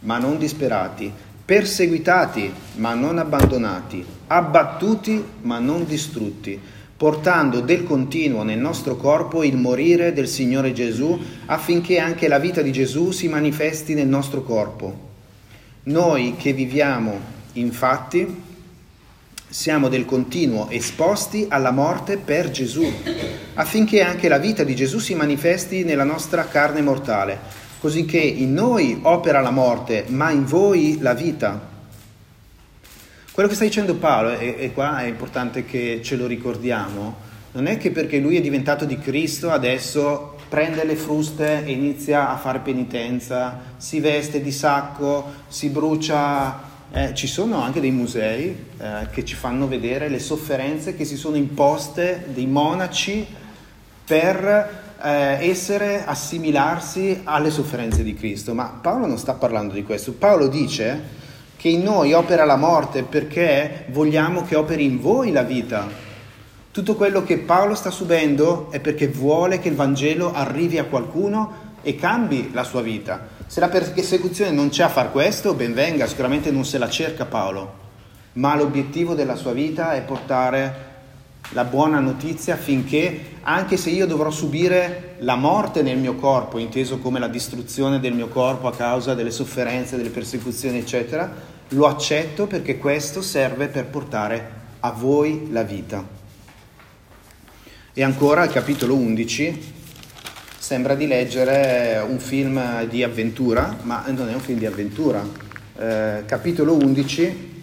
ma 0.00 0.18
non 0.18 0.38
disperati, 0.38 1.12
perseguitati, 1.44 2.52
ma 2.76 2.94
non 2.94 3.18
abbandonati, 3.18 4.04
abbattuti, 4.28 5.24
ma 5.42 5.58
non 5.58 5.86
distrutti, 5.86 6.60
portando 6.96 7.60
del 7.60 7.82
continuo 7.82 8.44
nel 8.44 8.60
nostro 8.60 8.94
corpo 8.94 9.42
il 9.42 9.56
morire 9.56 10.12
del 10.12 10.28
Signore 10.28 10.72
Gesù, 10.72 11.20
affinché 11.46 11.98
anche 11.98 12.28
la 12.28 12.38
vita 12.38 12.62
di 12.62 12.70
Gesù 12.70 13.10
si 13.10 13.26
manifesti 13.26 13.94
nel 13.94 14.06
nostro 14.06 14.42
corpo. 14.42 15.10
Noi 15.84 16.36
che 16.36 16.52
viviamo, 16.52 17.18
infatti, 17.54 18.52
siamo 19.54 19.88
del 19.88 20.04
continuo 20.04 20.68
esposti 20.68 21.46
alla 21.48 21.70
morte 21.70 22.16
per 22.16 22.50
Gesù, 22.50 22.92
affinché 23.54 24.02
anche 24.02 24.26
la 24.26 24.38
vita 24.38 24.64
di 24.64 24.74
Gesù 24.74 24.98
si 24.98 25.14
manifesti 25.14 25.84
nella 25.84 26.02
nostra 26.02 26.48
carne 26.48 26.82
mortale, 26.82 27.38
così 27.78 28.04
che 28.04 28.18
in 28.18 28.52
noi 28.52 28.98
opera 29.02 29.40
la 29.40 29.52
morte, 29.52 30.06
ma 30.08 30.32
in 30.32 30.44
voi 30.44 30.98
la 31.00 31.14
vita. 31.14 31.68
Quello 33.30 33.48
che 33.48 33.54
sta 33.54 33.62
dicendo 33.62 33.94
Paolo, 33.94 34.36
e, 34.36 34.56
e 34.58 34.72
qua 34.72 34.98
è 34.98 35.06
importante 35.06 35.64
che 35.64 36.00
ce 36.02 36.16
lo 36.16 36.26
ricordiamo, 36.26 37.14
non 37.52 37.66
è 37.68 37.78
che 37.78 37.92
perché 37.92 38.18
lui 38.18 38.36
è 38.36 38.40
diventato 38.40 38.84
di 38.84 38.98
Cristo 38.98 39.52
adesso 39.52 40.34
prende 40.48 40.84
le 40.84 40.96
fruste 40.96 41.64
e 41.64 41.70
inizia 41.70 42.28
a 42.28 42.36
fare 42.38 42.58
penitenza, 42.58 43.60
si 43.76 44.00
veste 44.00 44.42
di 44.42 44.50
sacco, 44.50 45.32
si 45.46 45.68
brucia 45.68 46.72
eh, 46.92 47.14
ci 47.14 47.26
sono 47.26 47.60
anche 47.60 47.80
dei 47.80 47.90
musei 47.90 48.66
eh, 48.78 49.08
che 49.10 49.24
ci 49.24 49.34
fanno 49.34 49.66
vedere 49.66 50.08
le 50.08 50.18
sofferenze 50.18 50.94
che 50.94 51.04
si 51.04 51.16
sono 51.16 51.36
imposte 51.36 52.26
dei 52.32 52.46
monaci 52.46 53.26
per 54.04 54.82
eh, 55.02 55.48
essere, 55.48 56.04
assimilarsi 56.04 57.20
alle 57.24 57.50
sofferenze 57.50 58.02
di 58.02 58.14
Cristo. 58.14 58.54
Ma 58.54 58.78
Paolo 58.80 59.06
non 59.06 59.18
sta 59.18 59.34
parlando 59.34 59.74
di 59.74 59.82
questo. 59.82 60.12
Paolo 60.12 60.48
dice 60.48 61.22
che 61.56 61.68
in 61.68 61.82
noi 61.82 62.12
opera 62.12 62.44
la 62.44 62.56
morte 62.56 63.02
perché 63.02 63.86
vogliamo 63.90 64.42
che 64.42 64.56
operi 64.56 64.84
in 64.84 65.00
voi 65.00 65.32
la 65.32 65.42
vita. 65.42 65.88
Tutto 66.70 66.94
quello 66.96 67.22
che 67.22 67.38
Paolo 67.38 67.74
sta 67.74 67.90
subendo 67.90 68.70
è 68.70 68.80
perché 68.80 69.08
vuole 69.08 69.58
che 69.58 69.68
il 69.68 69.74
Vangelo 69.74 70.32
arrivi 70.32 70.78
a 70.78 70.84
qualcuno 70.84 71.72
e 71.82 71.94
cambi 71.94 72.50
la 72.52 72.64
sua 72.64 72.82
vita. 72.82 73.28
Se 73.46 73.60
la 73.60 73.68
persecuzione 73.68 74.50
non 74.50 74.70
c'è 74.70 74.82
a 74.82 74.88
far 74.88 75.12
questo, 75.12 75.54
ben 75.54 75.74
venga, 75.74 76.06
sicuramente 76.06 76.50
non 76.50 76.64
se 76.64 76.78
la 76.78 76.88
cerca 76.88 77.24
Paolo, 77.24 77.82
ma 78.34 78.56
l'obiettivo 78.56 79.14
della 79.14 79.36
sua 79.36 79.52
vita 79.52 79.94
è 79.94 80.02
portare 80.02 80.92
la 81.50 81.64
buona 81.64 82.00
notizia 82.00 82.54
affinché, 82.54 83.36
anche 83.42 83.76
se 83.76 83.90
io 83.90 84.06
dovrò 84.06 84.30
subire 84.30 85.16
la 85.18 85.36
morte 85.36 85.82
nel 85.82 85.98
mio 85.98 86.16
corpo, 86.16 86.58
inteso 86.58 86.98
come 86.98 87.18
la 87.18 87.28
distruzione 87.28 88.00
del 88.00 88.14
mio 88.14 88.28
corpo 88.28 88.66
a 88.66 88.74
causa 88.74 89.14
delle 89.14 89.30
sofferenze, 89.30 89.96
delle 89.96 90.08
persecuzioni, 90.08 90.78
eccetera, 90.78 91.32
lo 91.68 91.86
accetto 91.86 92.46
perché 92.46 92.78
questo 92.78 93.22
serve 93.22 93.68
per 93.68 93.86
portare 93.86 94.62
a 94.80 94.90
voi 94.90 95.48
la 95.50 95.62
vita. 95.62 96.04
E 97.92 98.02
ancora 98.02 98.42
al 98.42 98.50
capitolo 98.50 98.94
11, 98.94 99.73
sembra 100.64 100.94
di 100.94 101.06
leggere 101.06 102.02
un 102.08 102.18
film 102.18 102.86
di 102.86 103.02
avventura, 103.02 103.76
ma 103.82 104.02
non 104.06 104.30
è 104.30 104.32
un 104.32 104.40
film 104.40 104.58
di 104.58 104.64
avventura. 104.64 105.22
Eh, 105.76 106.22
capitolo 106.24 106.72
11, 106.72 107.62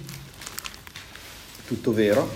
tutto 1.65 1.93
vero. 1.93 2.29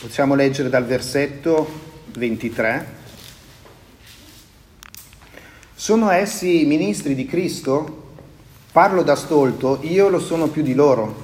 Possiamo 0.00 0.34
leggere 0.34 0.70
dal 0.70 0.86
versetto 0.86 1.70
23. 2.16 2.86
Sono 5.74 6.10
essi 6.10 6.64
ministri 6.64 7.14
di 7.14 7.26
Cristo? 7.26 8.14
Parlo 8.72 9.02
da 9.02 9.14
stolto, 9.14 9.80
io 9.82 10.08
lo 10.08 10.18
sono 10.18 10.48
più 10.48 10.62
di 10.62 10.72
loro 10.72 11.21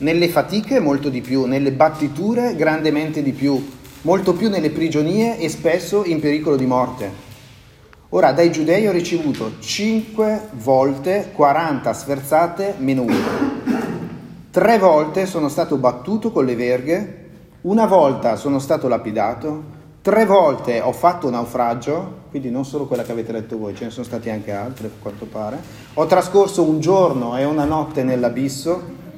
nelle 0.00 0.28
fatiche 0.28 0.80
molto 0.80 1.08
di 1.08 1.20
più, 1.20 1.44
nelle 1.44 1.72
battiture 1.72 2.56
grandemente 2.56 3.22
di 3.22 3.32
più, 3.32 3.70
molto 4.02 4.32
più 4.32 4.48
nelle 4.48 4.70
prigionie 4.70 5.38
e 5.38 5.48
spesso 5.48 6.04
in 6.04 6.20
pericolo 6.20 6.56
di 6.56 6.66
morte. 6.66 7.28
Ora 8.10 8.32
dai 8.32 8.50
giudei 8.50 8.86
ho 8.86 8.92
ricevuto 8.92 9.58
cinque 9.60 10.48
volte 10.52 11.30
40 11.34 11.92
sferzate 11.92 12.74
meno 12.78 13.02
una. 13.02 13.58
Tre 14.50 14.78
volte 14.78 15.26
sono 15.26 15.48
stato 15.48 15.76
battuto 15.76 16.32
con 16.32 16.46
le 16.46 16.56
verghe, 16.56 17.28
una 17.62 17.86
volta 17.86 18.36
sono 18.36 18.58
stato 18.58 18.88
lapidato, 18.88 19.62
tre 20.00 20.24
volte 20.24 20.80
ho 20.80 20.92
fatto 20.92 21.28
naufragio, 21.28 22.28
quindi 22.30 22.50
non 22.50 22.64
solo 22.64 22.86
quella 22.86 23.02
che 23.02 23.12
avete 23.12 23.32
letto 23.32 23.58
voi, 23.58 23.74
ce 23.74 23.84
ne 23.84 23.90
sono 23.90 24.06
stati 24.06 24.30
anche 24.30 24.50
altre 24.50 24.86
a 24.86 24.90
quanto 25.00 25.26
pare. 25.26 25.58
Ho 25.94 26.06
trascorso 26.06 26.62
un 26.62 26.80
giorno 26.80 27.36
e 27.36 27.44
una 27.44 27.64
notte 27.64 28.02
nell'abisso 28.02 29.08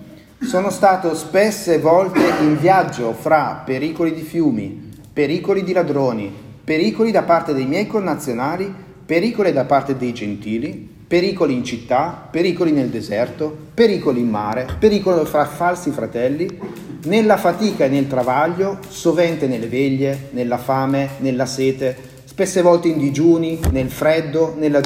sono 0.42 0.70
stato 0.70 1.14
spesse 1.14 1.78
volte 1.78 2.20
in 2.40 2.58
viaggio 2.58 3.12
fra 3.12 3.62
pericoli 3.64 4.12
di 4.12 4.22
fiumi, 4.22 4.90
pericoli 5.12 5.62
di 5.62 5.72
ladroni, 5.72 6.32
pericoli 6.64 7.12
da 7.12 7.22
parte 7.22 7.54
dei 7.54 7.64
miei 7.64 7.86
connazionali, 7.86 8.72
pericoli 9.06 9.52
da 9.52 9.64
parte 9.64 9.96
dei 9.96 10.12
gentili, 10.12 10.90
pericoli 11.06 11.54
in 11.54 11.64
città, 11.64 12.28
pericoli 12.30 12.72
nel 12.72 12.88
deserto, 12.88 13.56
pericoli 13.72 14.20
in 14.20 14.30
mare, 14.30 14.66
pericoli 14.78 15.24
fra 15.26 15.44
falsi 15.44 15.90
fratelli, 15.90 16.58
nella 17.04 17.36
fatica 17.36 17.84
e 17.84 17.88
nel 17.88 18.08
travaglio, 18.08 18.78
sovente 18.88 19.46
nelle 19.46 19.68
veglie, 19.68 20.28
nella 20.30 20.58
fame, 20.58 21.10
nella 21.18 21.46
sete, 21.46 21.96
spesse 22.24 22.62
volte 22.62 22.88
in 22.88 22.98
digiuni, 22.98 23.60
nel 23.70 23.90
freddo, 23.90 24.54
nella 24.58 24.80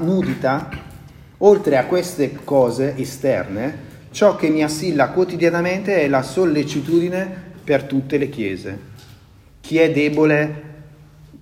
nudità. 0.00 0.68
Oltre 1.38 1.76
a 1.76 1.84
queste 1.84 2.38
cose 2.42 2.94
esterne, 2.96 3.85
Ciò 4.16 4.34
che 4.34 4.48
mi 4.48 4.64
assilla 4.64 5.10
quotidianamente 5.10 6.00
è 6.00 6.08
la 6.08 6.22
sollecitudine 6.22 7.28
per 7.62 7.82
tutte 7.82 8.16
le 8.16 8.30
chiese. 8.30 8.78
Chi 9.60 9.76
è 9.76 9.92
debole 9.92 10.62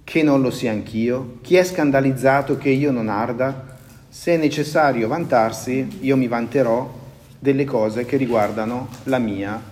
che 0.03 0.25
non 0.25 0.43
lo 0.43 0.51
sia 0.51 0.73
anch'io, 0.73 1.39
chi 1.41 1.55
è 1.55 1.63
scandalizzato 1.63 2.59
che 2.59 2.71
io 2.71 2.91
non 2.91 3.09
arda, 3.09 3.77
se 4.09 4.35
è 4.35 4.37
necessario 4.37 5.07
vantarsi, 5.07 5.99
io 6.01 6.17
mi 6.17 6.27
vanterò 6.27 6.93
delle 7.39 7.65
cose 7.65 8.05
che 8.07 8.17
riguardano 8.17 8.89
la 9.05 9.19
mia 9.19 9.63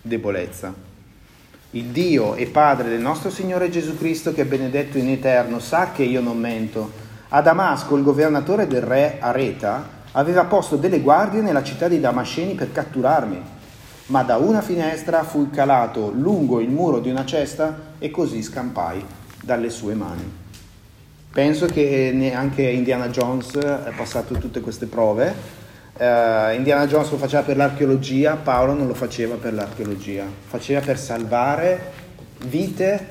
debolezza. 0.00 0.72
Il 1.70 1.86
Dio 1.86 2.36
e 2.36 2.46
Padre 2.46 2.90
del 2.90 3.00
nostro 3.00 3.30
Signore 3.30 3.70
Gesù 3.70 3.98
Cristo, 3.98 4.32
che 4.32 4.42
è 4.42 4.46
benedetto 4.46 4.98
in 4.98 5.08
eterno, 5.08 5.58
sa 5.58 5.90
che 5.90 6.04
io 6.04 6.20
non 6.20 6.38
mento. 6.38 6.92
A 7.30 7.40
Damasco 7.40 7.96
il 7.96 8.04
governatore 8.04 8.68
del 8.68 8.82
re 8.82 9.16
Areta 9.18 10.00
aveva 10.12 10.44
posto 10.44 10.76
delle 10.76 11.00
guardie 11.00 11.40
nella 11.40 11.62
città 11.62 11.88
di 11.88 12.00
Damasceni 12.00 12.54
per 12.54 12.72
catturarmi, 12.72 13.40
ma 14.06 14.22
da 14.22 14.36
una 14.36 14.60
finestra 14.60 15.22
fui 15.22 15.50
calato 15.50 16.10
lungo 16.10 16.60
il 16.60 16.70
muro 16.70 16.98
di 16.98 17.10
una 17.10 17.24
cesta 17.24 17.94
e 17.98 18.10
così 18.10 18.42
scampai 18.42 19.04
dalle 19.42 19.70
sue 19.70 19.94
mani. 19.94 20.40
Penso 21.32 21.66
che 21.66 22.32
anche 22.34 22.62
Indiana 22.62 23.08
Jones 23.08 23.56
è 23.56 23.92
passato 23.96 24.34
tutte 24.34 24.60
queste 24.60 24.86
prove. 24.86 25.60
Uh, 25.94 26.54
Indiana 26.54 26.86
Jones 26.86 27.10
lo 27.10 27.16
faceva 27.16 27.42
per 27.42 27.56
l'archeologia, 27.56 28.36
Paolo 28.36 28.74
non 28.74 28.86
lo 28.86 28.94
faceva 28.94 29.36
per 29.36 29.54
l'archeologia, 29.54 30.24
faceva 30.46 30.80
per 30.80 30.98
salvare 30.98 31.92
vite 32.46 33.06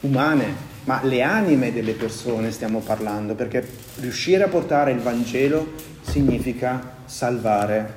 umane, 0.00 0.68
ma 0.84 1.00
le 1.02 1.22
anime 1.22 1.72
delle 1.72 1.92
persone 1.92 2.50
stiamo 2.50 2.80
parlando, 2.80 3.34
perché 3.34 3.66
riuscire 3.96 4.44
a 4.44 4.48
portare 4.48 4.92
il 4.92 5.00
Vangelo 5.00 5.72
significa 6.00 6.96
salvare 7.04 7.94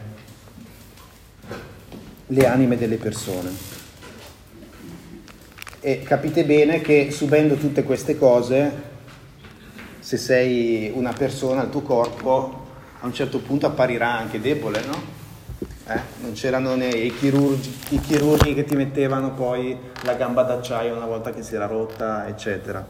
le 2.27 2.47
anime 2.47 2.77
delle 2.77 2.97
persone. 2.97 3.51
E 5.79 6.01
capite 6.03 6.45
bene 6.45 6.81
che 6.81 7.11
subendo 7.11 7.55
tutte 7.55 7.83
queste 7.83 8.17
cose, 8.17 8.91
se 9.99 10.17
sei 10.17 10.91
una 10.93 11.13
persona, 11.13 11.63
il 11.63 11.69
tuo 11.69 11.81
corpo 11.81 12.67
a 12.99 13.05
un 13.05 13.13
certo 13.13 13.39
punto 13.39 13.65
apparirà 13.67 14.11
anche 14.11 14.39
debole, 14.39 14.81
no? 14.85 15.22
Eh? 15.85 15.99
Non 16.21 16.31
c'erano 16.31 16.75
né 16.75 16.87
i 16.87 17.13
chirurgi, 17.13 17.77
i 17.89 17.99
chirurghi 17.99 18.53
che 18.53 18.63
ti 18.63 18.75
mettevano 18.75 19.33
poi 19.33 19.77
la 20.03 20.13
gamba 20.13 20.43
d'acciaio 20.43 20.95
una 20.95 21.05
volta 21.05 21.31
che 21.31 21.43
si 21.43 21.55
era 21.55 21.65
rotta, 21.65 22.25
eccetera. 22.27 22.85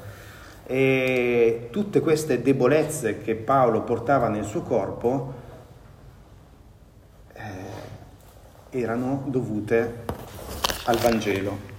E 0.66 1.70
tutte 1.72 2.02
queste 2.02 2.42
debolezze 2.42 3.20
che 3.22 3.34
Paolo 3.36 3.82
portava 3.82 4.28
nel 4.28 4.46
suo 4.46 4.62
corpo 4.62 5.34
eh, 7.34 8.80
erano 8.80 9.24
dovute 9.26 10.04
al 10.86 10.98
Vangelo. 10.98 11.72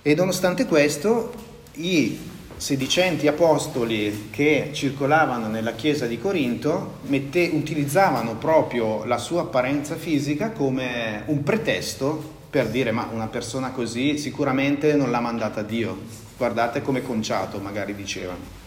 E 0.00 0.14
nonostante 0.14 0.66
questo, 0.66 1.32
i 1.72 2.34
sedicenti 2.56 3.26
apostoli 3.28 4.28
che 4.30 4.70
circolavano 4.72 5.48
nella 5.48 5.72
chiesa 5.72 6.06
di 6.06 6.18
Corinto 6.18 6.98
mette, 7.02 7.50
utilizzavano 7.52 8.36
proprio 8.36 9.04
la 9.04 9.18
sua 9.18 9.42
apparenza 9.42 9.94
fisica 9.96 10.50
come 10.50 11.22
un 11.26 11.42
pretesto 11.42 12.34
per 12.48 12.68
dire 12.68 12.90
ma 12.92 13.08
una 13.12 13.26
persona 13.26 13.70
così 13.70 14.16
sicuramente 14.16 14.94
non 14.94 15.10
l'ha 15.10 15.20
mandata 15.20 15.62
Dio, 15.62 15.98
guardate 16.36 16.80
come 16.80 17.02
conciato 17.02 17.58
magari 17.58 17.94
dicevano. 17.94 18.64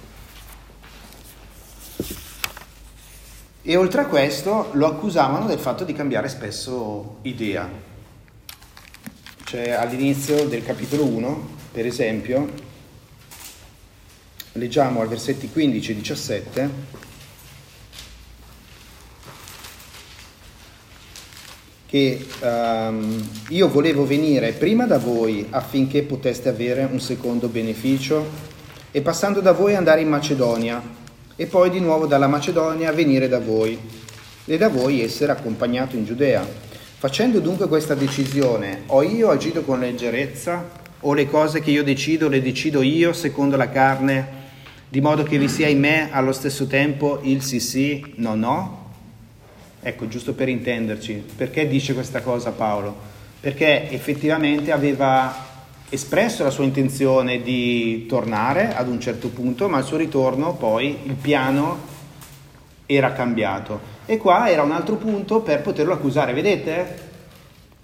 E 3.62 3.76
oltre 3.76 4.02
a 4.02 4.06
questo 4.06 4.70
lo 4.74 4.86
accusavano 4.86 5.48
del 5.48 5.60
fatto 5.60 5.84
di 5.84 5.94
cambiare 5.94 6.30
spesso 6.30 7.18
idea. 7.24 7.70
Cioè 9.44 9.72
all'inizio 9.72 10.48
del 10.48 10.64
capitolo 10.64 11.06
1, 11.06 11.50
per 11.72 11.86
esempio, 11.86 12.68
leggiamo 14.54 15.02
al 15.02 15.08
versetti 15.08 15.50
15 15.50 15.92
e 15.92 15.96
17, 15.96 16.70
che 21.86 22.28
um, 22.42 23.28
io 23.50 23.68
volevo 23.68 24.06
venire 24.06 24.52
prima 24.52 24.86
da 24.86 25.00
voi 25.00 25.48
affinché 25.50 26.04
poteste 26.04 26.48
avere 26.50 26.88
un 26.90 27.00
secondo 27.00 27.48
beneficio 27.48 28.28
e 28.92 29.02
passando 29.02 29.40
da 29.40 29.54
voi 29.54 29.76
andare 29.76 30.02
in 30.02 30.08
Macedonia 30.08 30.82
e 31.36 31.46
poi 31.48 31.70
di 31.72 31.80
nuovo 31.80 32.06
dalla 32.06 32.28
Macedonia 32.28 32.92
venire 32.92 33.28
da 33.28 33.40
voi 33.40 33.80
e 34.46 34.58
da 34.58 34.70
voi 34.70 35.02
essere 35.02 35.32
accompagnato 35.32 35.96
in 35.96 36.06
Giudea. 36.06 36.46
Facendo 36.98 37.40
dunque 37.40 37.68
questa 37.68 37.96
decisione, 37.96 38.84
ho 38.88 39.02
io 39.02 39.30
agito 39.30 39.64
con 39.64 39.80
leggerezza 39.80 40.70
o 41.02 41.14
le 41.14 41.28
cose 41.28 41.62
che 41.62 41.72
io 41.72 41.84
decido 41.84 42.28
le 42.28 42.42
decido 42.42 42.82
io 42.82 43.14
secondo 43.14 43.56
la 43.56 43.70
carne 43.70 44.39
di 44.90 45.02
modo 45.02 45.22
che 45.22 45.38
vi 45.38 45.48
sia 45.48 45.68
in 45.68 45.80
me 45.80 46.10
allo 46.12 46.32
stesso 46.32 46.66
tempo 46.66 47.20
il 47.22 47.44
sì 47.44 47.60
sì, 47.60 48.14
no 48.16 48.34
no? 48.34 48.88
Ecco, 49.82 50.08
giusto 50.08 50.34
per 50.34 50.50
intenderci, 50.50 51.24
perché 51.36 51.68
dice 51.68 51.94
questa 51.94 52.22
cosa 52.22 52.52
Paolo? 52.52 52.96
Perché 53.40 53.90
effettivamente 53.92 54.72
aveva 54.72 55.46
espresso 55.90 56.44
la 56.44 56.50
sua 56.50 56.64
intenzione 56.64 57.42
di 57.42 58.06
tornare 58.08 58.76
ad 58.76 58.88
un 58.88 59.00
certo 59.00 59.30
punto, 59.30 59.70
ma 59.70 59.78
al 59.78 59.86
suo 59.86 59.98
ritorno 59.98 60.56
poi 60.56 60.98
il 61.04 61.14
piano 61.14 61.78
era 62.86 63.14
cambiato. 63.14 63.98
E 64.08 64.18
qua 64.18 64.50
era 64.50 64.64
un 64.64 64.72
altro 64.72 64.96
punto 64.96 65.42
per 65.42 65.62
poterlo 65.62 65.94
accusare, 65.94 66.34
vedete? 66.34 67.09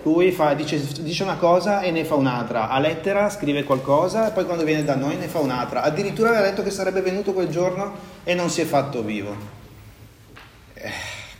Lui 0.05 0.31
fa, 0.31 0.53
dice, 0.53 0.79
dice, 1.01 1.23
una 1.23 1.37
cosa 1.37 1.81
e 1.81 1.89
ne 1.89 2.05
fa 2.05 2.13
un'altra, 2.13 2.69
a 2.69 2.77
lettera 2.77 3.27
scrive 3.27 3.63
qualcosa 3.63 4.27
e 4.27 4.33
poi 4.33 4.45
quando 4.45 4.63
viene 4.63 4.83
da 4.83 4.93
noi 4.93 5.17
ne 5.17 5.27
fa 5.27 5.39
un'altra. 5.39 5.81
Addirittura 5.81 6.29
aveva 6.29 6.43
detto 6.43 6.61
che 6.61 6.69
sarebbe 6.69 7.01
venuto 7.01 7.33
quel 7.33 7.49
giorno 7.49 7.91
e 8.23 8.35
non 8.35 8.51
si 8.51 8.61
è 8.61 8.65
fatto 8.65 9.01
vivo. 9.01 9.35
Eh, 10.75 10.91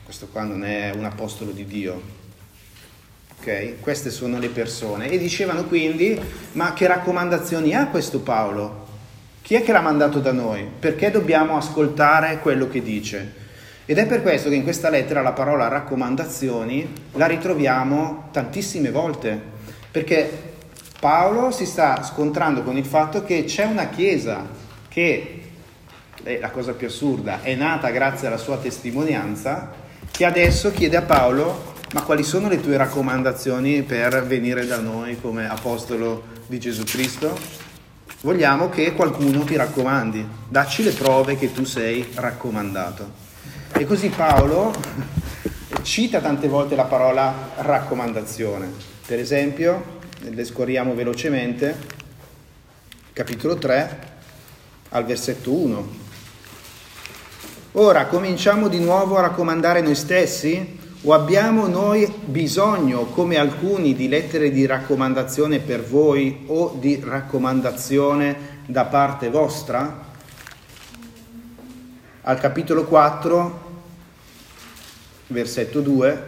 questo 0.03 0.29
qua 0.31 0.41
non 0.41 0.65
è 0.65 0.91
un 0.95 1.05
apostolo 1.05 1.51
di 1.51 1.65
Dio. 1.65 2.01
Ok? 3.37 3.81
Queste 3.81 4.09
sono 4.09 4.39
le 4.39 4.49
persone. 4.49 5.09
E 5.11 5.19
dicevano 5.19 5.65
quindi, 5.65 6.19
ma 6.53 6.73
che 6.73 6.87
raccomandazioni 6.87 7.75
ha 7.75 7.85
questo 7.89 8.21
Paolo? 8.21 8.87
Chi 9.43 9.53
è 9.53 9.61
che 9.61 9.73
l'ha 9.73 9.81
mandato 9.81 10.19
da 10.19 10.31
noi? 10.31 10.67
Perché 10.79 11.11
dobbiamo 11.11 11.55
ascoltare 11.55 12.39
quello 12.39 12.67
che 12.67 12.81
dice? 12.81 13.43
Ed 13.87 13.99
è 13.99 14.07
per 14.07 14.23
questo 14.23 14.49
che 14.49 14.55
in 14.55 14.63
questa 14.63 14.89
lettera 14.89 15.21
la 15.21 15.33
parola 15.33 15.67
raccomandazioni 15.67 16.91
la 17.13 17.27
ritroviamo 17.27 18.29
tantissime 18.31 18.89
volte, 18.89 19.39
perché 19.91 20.53
Paolo 20.99 21.51
si 21.51 21.67
sta 21.67 22.01
scontrando 22.01 22.63
con 22.63 22.77
il 22.77 22.85
fatto 22.85 23.23
che 23.23 23.43
c'è 23.43 23.65
una 23.65 23.89
chiesa 23.89 24.43
che, 24.87 25.41
è 26.23 26.39
la 26.39 26.49
cosa 26.49 26.73
più 26.73 26.87
assurda, 26.87 27.43
è 27.43 27.53
nata 27.53 27.91
grazie 27.91 28.25
alla 28.25 28.37
sua 28.37 28.57
testimonianza, 28.57 29.71
che 30.09 30.25
adesso 30.25 30.71
chiede 30.71 30.97
a 30.97 31.03
Paolo, 31.03 31.73
ma 31.93 32.01
quali 32.01 32.23
sono 32.23 32.49
le 32.49 32.59
tue 32.59 32.77
raccomandazioni 32.77 33.83
per 33.83 34.25
venire 34.25 34.65
da 34.65 34.79
noi 34.79 35.21
come 35.21 35.47
apostolo 35.47 36.23
di 36.47 36.59
Gesù 36.59 36.83
Cristo? 36.85 37.37
Vogliamo 38.21 38.69
che 38.69 38.93
qualcuno 38.93 39.43
ti 39.43 39.55
raccomandi, 39.55 40.27
dacci 40.49 40.81
le 40.81 40.91
prove 40.91 41.37
che 41.37 41.53
tu 41.53 41.65
sei 41.65 42.03
raccomandato. 42.15 43.24
E 43.77 43.85
così 43.85 44.07
Paolo 44.07 44.73
cita 45.81 46.21
tante 46.21 46.47
volte 46.47 46.77
la 46.77 46.85
parola 46.85 47.49
raccomandazione. 47.57 48.71
Per 49.05 49.19
esempio, 49.19 49.99
le 50.19 50.45
scorriamo 50.45 50.93
velocemente, 50.95 51.75
capitolo 53.11 53.57
3 53.57 53.99
al 54.91 55.03
versetto 55.03 55.51
1. 55.51 55.87
Ora 57.73 58.05
cominciamo 58.05 58.69
di 58.69 58.79
nuovo 58.79 59.17
a 59.17 59.21
raccomandare 59.23 59.81
noi 59.81 59.95
stessi 59.95 60.79
o 61.01 61.13
abbiamo 61.13 61.67
noi 61.67 62.09
bisogno, 62.23 63.07
come 63.07 63.35
alcuni, 63.35 63.93
di 63.93 64.07
lettere 64.07 64.51
di 64.51 64.65
raccomandazione 64.65 65.59
per 65.59 65.83
voi 65.83 66.45
o 66.47 66.77
di 66.79 67.03
raccomandazione 67.05 68.61
da 68.67 68.85
parte 68.85 69.29
vostra? 69.29 70.03
Al 72.21 72.39
capitolo 72.39 72.85
4 72.85 73.64
versetto 75.27 75.81
2, 75.81 76.23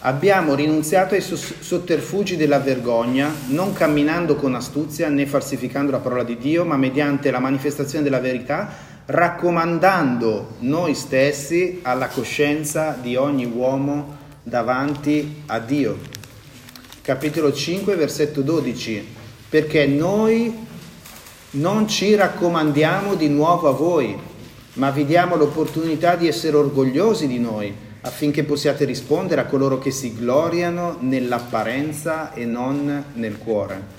abbiamo 0.00 0.54
rinunziato 0.54 1.14
ai 1.14 1.20
sotterfugi 1.20 2.36
della 2.36 2.60
vergogna, 2.60 3.32
non 3.48 3.72
camminando 3.72 4.36
con 4.36 4.54
astuzia 4.54 5.08
né 5.08 5.26
falsificando 5.26 5.90
la 5.90 5.98
parola 5.98 6.22
di 6.22 6.36
Dio, 6.36 6.64
ma 6.64 6.76
mediante 6.76 7.30
la 7.30 7.40
manifestazione 7.40 8.04
della 8.04 8.20
verità, 8.20 8.94
raccomandando 9.06 10.56
noi 10.60 10.94
stessi 10.94 11.80
alla 11.82 12.08
coscienza 12.08 12.96
di 13.00 13.16
ogni 13.16 13.44
uomo 13.44 14.16
davanti 14.42 15.42
a 15.46 15.58
Dio. 15.58 15.98
Capitolo 17.02 17.52
5, 17.52 17.94
versetto 17.94 18.42
12, 18.42 19.06
perché 19.48 19.86
noi 19.86 20.66
non 21.50 21.88
ci 21.88 22.14
raccomandiamo 22.14 23.14
di 23.14 23.28
nuovo 23.28 23.68
a 23.68 23.72
voi, 23.72 24.16
ma 24.76 24.90
vi 24.90 25.04
diamo 25.04 25.36
l'opportunità 25.36 26.16
di 26.16 26.28
essere 26.28 26.56
orgogliosi 26.56 27.26
di 27.26 27.38
noi 27.38 27.74
affinché 28.02 28.44
possiate 28.44 28.84
rispondere 28.84 29.40
a 29.40 29.46
coloro 29.46 29.78
che 29.78 29.90
si 29.90 30.14
gloriano 30.14 30.98
nell'apparenza 31.00 32.32
e 32.32 32.44
non 32.44 33.04
nel 33.14 33.38
cuore. 33.38 33.94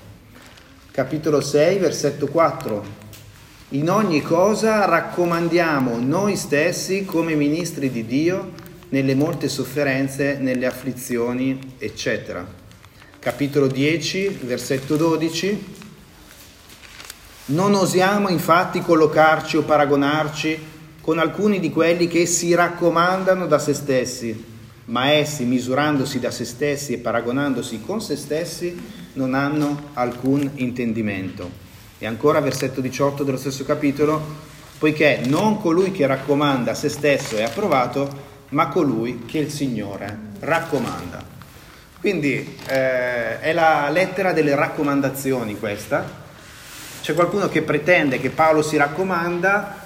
Capitolo 0.90 1.40
6, 1.40 1.78
versetto 1.78 2.26
4. 2.26 3.06
In 3.70 3.90
ogni 3.90 4.22
cosa 4.22 4.86
raccomandiamo 4.86 5.98
noi 5.98 6.36
stessi 6.36 7.04
come 7.04 7.34
ministri 7.34 7.90
di 7.90 8.06
Dio 8.06 8.52
nelle 8.90 9.14
molte 9.14 9.48
sofferenze, 9.48 10.38
nelle 10.38 10.64
afflizioni, 10.64 11.74
eccetera. 11.78 12.46
Capitolo 13.18 13.66
10, 13.66 14.38
versetto 14.44 14.96
12. 14.96 15.77
Non 17.48 17.72
osiamo 17.72 18.28
infatti 18.28 18.82
collocarci 18.82 19.56
o 19.56 19.62
paragonarci 19.62 20.58
con 21.00 21.18
alcuni 21.18 21.60
di 21.60 21.70
quelli 21.70 22.06
che 22.06 22.26
si 22.26 22.54
raccomandano 22.54 23.46
da 23.46 23.58
se 23.58 23.72
stessi, 23.72 24.44
ma 24.86 25.12
essi, 25.12 25.44
misurandosi 25.44 26.20
da 26.20 26.30
se 26.30 26.44
stessi 26.44 26.92
e 26.92 26.98
paragonandosi 26.98 27.80
con 27.80 28.02
se 28.02 28.16
stessi, 28.16 28.78
non 29.14 29.32
hanno 29.32 29.92
alcun 29.94 30.50
intendimento. 30.56 31.50
E 31.96 32.06
ancora 32.06 32.40
versetto 32.40 32.82
18 32.82 33.24
dello 33.24 33.38
stesso 33.38 33.64
capitolo, 33.64 34.22
poiché 34.78 35.22
non 35.24 35.58
colui 35.58 35.90
che 35.90 36.06
raccomanda 36.06 36.74
se 36.74 36.90
stesso 36.90 37.36
è 37.36 37.44
approvato, 37.44 38.26
ma 38.50 38.68
colui 38.68 39.24
che 39.24 39.38
il 39.38 39.50
Signore 39.50 40.18
raccomanda. 40.40 41.24
Quindi 41.98 42.58
eh, 42.66 43.40
è 43.40 43.54
la 43.54 43.88
lettera 43.88 44.34
delle 44.34 44.54
raccomandazioni 44.54 45.58
questa. 45.58 46.26
C'è 47.00 47.14
qualcuno 47.14 47.48
che 47.48 47.62
pretende 47.62 48.20
che 48.20 48.28
Paolo 48.28 48.60
si 48.60 48.76
raccomanda, 48.76 49.76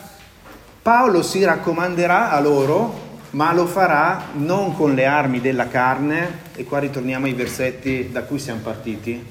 Paolo 0.82 1.22
si 1.22 1.44
raccomanderà 1.44 2.30
a 2.32 2.40
loro, 2.40 3.10
ma 3.30 3.52
lo 3.52 3.66
farà 3.66 4.30
non 4.34 4.74
con 4.74 4.94
le 4.94 5.06
armi 5.06 5.40
della 5.40 5.68
carne, 5.68 6.40
e 6.56 6.64
qua 6.64 6.80
ritorniamo 6.80 7.26
ai 7.26 7.34
versetti 7.34 8.10
da 8.10 8.22
cui 8.24 8.40
siamo 8.40 8.60
partiti, 8.60 9.24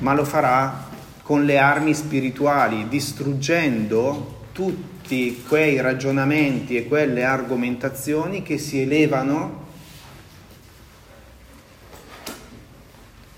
ma 0.00 0.12
lo 0.12 0.24
farà 0.24 0.88
con 1.22 1.44
le 1.44 1.56
armi 1.56 1.94
spirituali, 1.94 2.88
distruggendo 2.88 4.42
tutti 4.52 5.42
quei 5.48 5.80
ragionamenti 5.80 6.76
e 6.76 6.86
quelle 6.86 7.24
argomentazioni 7.24 8.42
che 8.42 8.58
si 8.58 8.82
elevano 8.82 9.62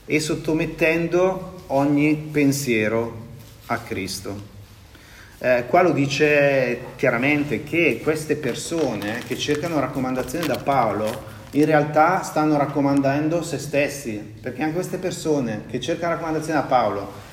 e 0.05 0.19
sottomettendo 0.19 1.63
ogni 1.69 2.17
pensiero 2.33 3.26
a 3.67 3.79
Cristo. 3.79 4.55
Eh, 5.39 5.65
qua 5.67 5.83
lo 5.83 5.93
dice 5.93 6.81
chiaramente 6.97 7.63
che 7.63 8.01
queste 8.03 8.37
persone 8.37 9.21
che 9.27 9.37
cercano 9.37 9.79
raccomandazioni 9.81 10.47
da 10.47 10.57
Paolo 10.57 11.35
in 11.51 11.65
realtà 11.65 12.23
stanno 12.23 12.57
raccomandando 12.57 13.43
se 13.43 13.59
stessi, 13.59 14.35
perché 14.41 14.63
anche 14.63 14.75
queste 14.75 14.99
persone 14.99 15.65
che 15.69 15.81
cercano 15.81 16.15
raccomandazioni 16.15 16.59
da 16.59 16.67
Paolo 16.67 17.25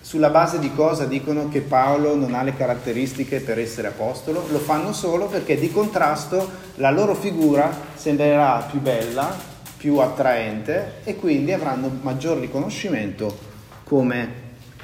sulla 0.00 0.30
base 0.30 0.58
di 0.58 0.72
cosa 0.72 1.04
dicono 1.04 1.48
che 1.48 1.60
Paolo 1.60 2.14
non 2.14 2.34
ha 2.34 2.42
le 2.42 2.56
caratteristiche 2.56 3.40
per 3.40 3.58
essere 3.58 3.88
apostolo? 3.88 4.46
Lo 4.50 4.58
fanno 4.58 4.92
solo 4.92 5.26
perché 5.26 5.58
di 5.58 5.70
contrasto 5.70 6.48
la 6.76 6.90
loro 6.90 7.14
figura 7.14 7.70
sembrerà 7.94 8.66
più 8.70 8.80
bella, 8.80 9.36
più 9.76 9.98
attraente 9.98 11.00
e 11.04 11.16
quindi 11.16 11.52
avranno 11.52 11.98
maggior 12.00 12.38
riconoscimento 12.38 13.36
come 13.84 14.32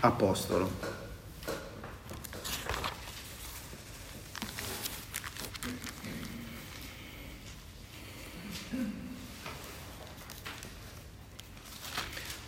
apostolo. 0.00 0.93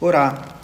Ora, 0.01 0.59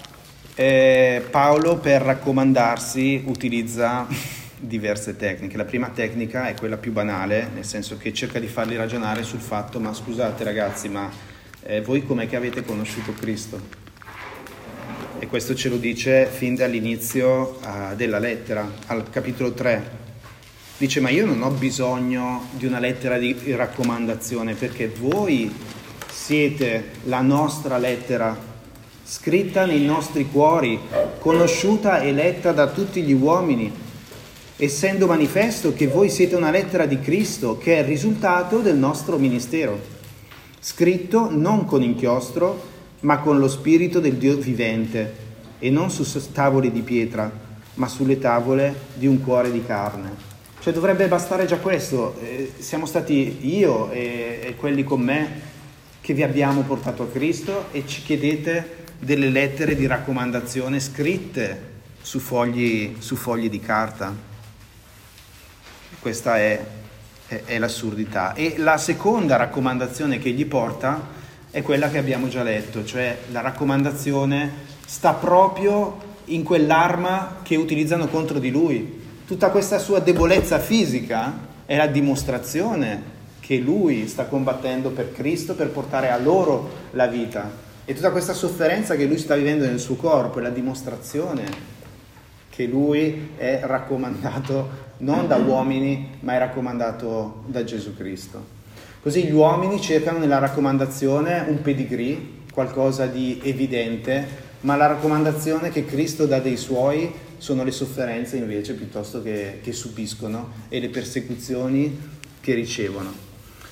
eh, 0.54 1.24
Paolo 1.30 1.78
per 1.78 2.02
raccomandarsi 2.02 3.22
utilizza 3.24 4.06
diverse 4.60 5.16
tecniche. 5.16 5.56
La 5.56 5.64
prima 5.64 5.88
tecnica 5.88 6.48
è 6.48 6.54
quella 6.54 6.76
più 6.76 6.92
banale, 6.92 7.48
nel 7.54 7.64
senso 7.64 7.96
che 7.96 8.12
cerca 8.12 8.38
di 8.38 8.46
farli 8.46 8.76
ragionare 8.76 9.22
sul 9.22 9.40
fatto, 9.40 9.80
ma 9.80 9.94
scusate 9.94 10.44
ragazzi, 10.44 10.90
ma 10.90 11.10
eh, 11.62 11.80
voi 11.80 12.04
com'è 12.04 12.28
che 12.28 12.36
avete 12.36 12.62
conosciuto 12.62 13.14
Cristo? 13.14 13.58
E 15.18 15.26
questo 15.28 15.54
ce 15.54 15.70
lo 15.70 15.78
dice 15.78 16.26
fin 16.26 16.54
dall'inizio 16.54 17.58
uh, 17.64 17.94
della 17.94 18.18
lettera, 18.18 18.70
al 18.88 19.08
capitolo 19.08 19.52
3. 19.52 20.00
Dice, 20.76 21.00
ma 21.00 21.08
io 21.08 21.24
non 21.24 21.40
ho 21.40 21.50
bisogno 21.50 22.48
di 22.50 22.66
una 22.66 22.80
lettera 22.80 23.16
di 23.16 23.34
raccomandazione 23.54 24.52
perché 24.52 24.88
voi 24.88 25.50
siete 26.10 26.90
la 27.04 27.22
nostra 27.22 27.78
lettera 27.78 28.50
scritta 29.04 29.66
nei 29.66 29.84
nostri 29.84 30.28
cuori, 30.30 30.78
conosciuta 31.18 32.00
e 32.00 32.12
letta 32.12 32.52
da 32.52 32.68
tutti 32.68 33.02
gli 33.02 33.12
uomini, 33.12 33.72
essendo 34.56 35.06
manifesto 35.06 35.72
che 35.72 35.88
voi 35.88 36.08
siete 36.08 36.36
una 36.36 36.50
lettera 36.50 36.86
di 36.86 37.00
Cristo, 37.00 37.58
che 37.58 37.76
è 37.76 37.80
il 37.80 37.86
risultato 37.86 38.58
del 38.58 38.76
nostro 38.76 39.18
ministero, 39.18 39.78
scritto 40.60 41.28
non 41.30 41.64
con 41.64 41.82
inchiostro, 41.82 42.70
ma 43.00 43.18
con 43.18 43.38
lo 43.38 43.48
spirito 43.48 43.98
del 43.98 44.14
Dio 44.14 44.36
vivente, 44.36 45.20
e 45.58 45.70
non 45.70 45.90
su 45.90 46.04
tavoli 46.32 46.70
di 46.70 46.82
pietra, 46.82 47.30
ma 47.74 47.88
sulle 47.88 48.18
tavole 48.18 48.74
di 48.94 49.06
un 49.06 49.20
cuore 49.22 49.50
di 49.50 49.64
carne. 49.64 50.30
Cioè 50.60 50.72
dovrebbe 50.72 51.08
bastare 51.08 51.46
già 51.46 51.56
questo, 51.56 52.14
eh, 52.22 52.52
siamo 52.58 52.86
stati 52.86 53.38
io 53.56 53.90
e, 53.90 54.40
e 54.44 54.54
quelli 54.56 54.84
con 54.84 55.00
me 55.00 55.40
che 56.00 56.14
vi 56.14 56.22
abbiamo 56.22 56.62
portato 56.62 57.04
a 57.04 57.08
Cristo 57.08 57.66
e 57.72 57.84
ci 57.86 58.02
chiedete 58.02 58.81
delle 59.02 59.30
lettere 59.30 59.74
di 59.74 59.88
raccomandazione 59.88 60.78
scritte 60.78 61.70
su 62.02 62.20
fogli, 62.20 62.94
su 63.00 63.16
fogli 63.16 63.50
di 63.50 63.58
carta. 63.58 64.14
Questa 65.98 66.36
è, 66.36 66.64
è, 67.26 67.42
è 67.44 67.58
l'assurdità. 67.58 68.32
E 68.34 68.54
la 68.58 68.78
seconda 68.78 69.34
raccomandazione 69.34 70.20
che 70.20 70.30
gli 70.30 70.46
porta 70.46 71.04
è 71.50 71.62
quella 71.62 71.90
che 71.90 71.98
abbiamo 71.98 72.28
già 72.28 72.44
letto, 72.44 72.84
cioè 72.84 73.18
la 73.32 73.40
raccomandazione 73.40 74.70
sta 74.86 75.14
proprio 75.14 76.10
in 76.26 76.44
quell'arma 76.44 77.40
che 77.42 77.56
utilizzano 77.56 78.06
contro 78.06 78.38
di 78.38 78.52
lui. 78.52 79.00
Tutta 79.26 79.50
questa 79.50 79.80
sua 79.80 79.98
debolezza 79.98 80.60
fisica 80.60 81.50
è 81.66 81.76
la 81.76 81.88
dimostrazione 81.88 83.10
che 83.40 83.56
lui 83.56 84.06
sta 84.06 84.26
combattendo 84.26 84.90
per 84.90 85.12
Cristo 85.12 85.56
per 85.56 85.70
portare 85.70 86.08
a 86.10 86.18
loro 86.18 86.70
la 86.92 87.08
vita. 87.08 87.70
E 87.92 87.94
tutta 87.94 88.10
questa 88.10 88.32
sofferenza 88.32 88.96
che 88.96 89.04
lui 89.04 89.18
sta 89.18 89.36
vivendo 89.36 89.66
nel 89.66 89.78
suo 89.78 89.96
corpo 89.96 90.38
è 90.38 90.42
la 90.42 90.48
dimostrazione 90.48 91.44
che 92.48 92.64
lui 92.64 93.32
è 93.36 93.60
raccomandato 93.64 94.94
non 95.00 95.28
da 95.28 95.36
uomini, 95.36 96.12
ma 96.20 96.32
è 96.32 96.38
raccomandato 96.38 97.44
da 97.48 97.64
Gesù 97.64 97.94
Cristo. 97.94 98.42
Così 99.02 99.24
gli 99.24 99.32
uomini 99.32 99.78
cercano 99.78 100.16
nella 100.16 100.38
raccomandazione 100.38 101.44
un 101.46 101.60
pedigree, 101.60 102.18
qualcosa 102.50 103.04
di 103.04 103.38
evidente, 103.42 104.26
ma 104.60 104.74
la 104.74 104.86
raccomandazione 104.86 105.68
che 105.68 105.84
Cristo 105.84 106.24
dà 106.24 106.38
dei 106.38 106.56
suoi 106.56 107.12
sono 107.36 107.62
le 107.62 107.72
sofferenze 107.72 108.38
invece 108.38 108.72
piuttosto 108.72 109.20
che, 109.20 109.60
che 109.62 109.72
subiscono 109.72 110.50
e 110.70 110.80
le 110.80 110.88
persecuzioni 110.88 112.00
che 112.40 112.54
ricevono. 112.54 113.12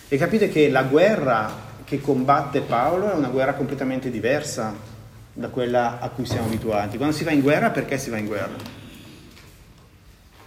E 0.08 0.18
capite 0.18 0.50
che 0.50 0.68
la 0.68 0.82
guerra 0.82 1.69
che 1.90 2.00
combatte 2.00 2.60
Paolo 2.60 3.10
è 3.10 3.14
una 3.14 3.26
guerra 3.26 3.54
completamente 3.54 4.12
diversa 4.12 4.72
da 5.32 5.48
quella 5.48 5.98
a 5.98 6.08
cui 6.10 6.24
siamo 6.24 6.46
abituati. 6.46 6.96
Quando 6.96 7.16
si 7.16 7.24
va 7.24 7.32
in 7.32 7.40
guerra, 7.40 7.70
perché 7.70 7.98
si 7.98 8.10
va 8.10 8.16
in 8.16 8.26
guerra? 8.26 8.54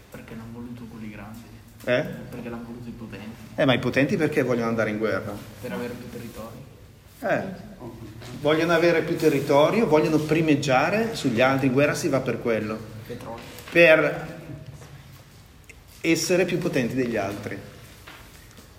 Perché 0.10 0.36
l'hanno 0.36 0.54
voluto 0.54 0.84
quelli 0.90 1.12
grandi. 1.12 1.42
Eh? 1.84 2.02
Perché 2.30 2.48
l'hanno 2.48 2.64
voluto 2.66 2.88
i 2.88 2.94
potenti. 2.94 3.36
Eh, 3.56 3.66
ma 3.66 3.74
i 3.74 3.80
potenti 3.80 4.16
perché 4.16 4.42
vogliono 4.42 4.70
andare 4.70 4.92
in 4.92 4.98
guerra? 4.98 5.34
Per 5.60 5.70
avere 5.70 5.94
più 5.96 6.10
territorio. 6.10 6.62
Eh, 7.20 7.44
vogliono 8.40 8.72
avere 8.72 9.02
più 9.02 9.18
territorio, 9.18 9.86
vogliono 9.86 10.20
primeggiare 10.20 11.14
sugli 11.14 11.42
altri, 11.42 11.68
in 11.68 11.74
guerra 11.74 11.94
si 11.94 12.08
va 12.08 12.22
per 12.22 12.40
quello. 12.40 12.80
Petrolio. 13.06 13.44
Per 13.70 14.28
essere 16.00 16.46
più 16.46 16.58
potenti 16.58 16.96
degli 16.96 17.18
altri. 17.18 17.60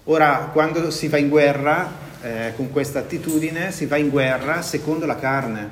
Ora, 0.04 0.48
quando 0.50 0.90
si 0.90 1.08
va 1.08 1.18
in 1.18 1.28
guerra, 1.28 2.03
eh, 2.24 2.52
con 2.56 2.72
questa 2.72 3.00
attitudine 3.00 3.70
si 3.70 3.84
va 3.84 3.98
in 3.98 4.08
guerra 4.08 4.62
secondo 4.62 5.04
la 5.04 5.16
carne, 5.16 5.68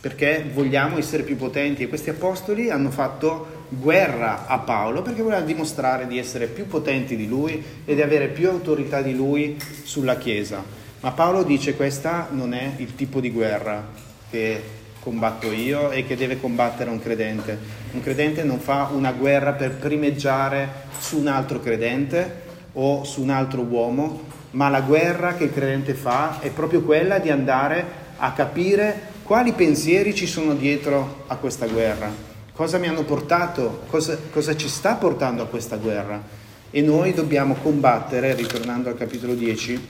perché 0.00 0.48
vogliamo 0.52 0.98
essere 0.98 1.24
più 1.24 1.36
potenti 1.36 1.82
e 1.82 1.88
questi 1.88 2.10
apostoli 2.10 2.70
hanno 2.70 2.90
fatto 2.90 3.66
guerra 3.68 4.46
a 4.46 4.58
Paolo 4.58 5.02
perché 5.02 5.20
volevano 5.20 5.46
dimostrare 5.46 6.06
di 6.06 6.18
essere 6.18 6.46
più 6.46 6.66
potenti 6.68 7.16
di 7.16 7.26
lui 7.26 7.62
e 7.84 7.94
di 7.94 8.02
avere 8.02 8.28
più 8.28 8.48
autorità 8.48 9.02
di 9.02 9.14
lui 9.14 9.58
sulla 9.82 10.16
Chiesa. 10.16 10.62
Ma 11.00 11.10
Paolo 11.10 11.42
dice 11.42 11.74
questa 11.74 12.28
non 12.30 12.54
è 12.54 12.72
il 12.76 12.94
tipo 12.94 13.20
di 13.20 13.30
guerra 13.30 13.84
che 14.30 14.62
combatto 15.00 15.50
io 15.50 15.90
e 15.90 16.06
che 16.06 16.16
deve 16.16 16.38
combattere 16.38 16.90
un 16.90 17.00
credente. 17.00 17.58
Un 17.92 18.00
credente 18.00 18.44
non 18.44 18.60
fa 18.60 18.90
una 18.92 19.10
guerra 19.10 19.52
per 19.52 19.74
primeggiare 19.74 20.68
su 20.98 21.18
un 21.18 21.26
altro 21.26 21.58
credente 21.58 22.48
o 22.74 23.02
su 23.02 23.22
un 23.22 23.30
altro 23.30 23.62
uomo, 23.62 24.29
ma 24.52 24.68
la 24.68 24.80
guerra 24.80 25.34
che 25.34 25.44
il 25.44 25.52
credente 25.52 25.94
fa 25.94 26.40
è 26.40 26.50
proprio 26.50 26.82
quella 26.82 27.18
di 27.18 27.30
andare 27.30 28.08
a 28.16 28.32
capire 28.32 29.08
quali 29.22 29.52
pensieri 29.52 30.14
ci 30.14 30.26
sono 30.26 30.54
dietro 30.54 31.24
a 31.28 31.36
questa 31.36 31.66
guerra, 31.66 32.10
cosa 32.52 32.78
mi 32.78 32.88
hanno 32.88 33.04
portato, 33.04 33.82
cosa, 33.86 34.18
cosa 34.30 34.56
ci 34.56 34.68
sta 34.68 34.94
portando 34.94 35.42
a 35.42 35.46
questa 35.46 35.76
guerra. 35.76 36.38
E 36.72 36.82
noi 36.82 37.12
dobbiamo 37.12 37.54
combattere, 37.54 38.34
ritornando 38.34 38.88
al 38.88 38.96
capitolo 38.96 39.34
10, 39.34 39.88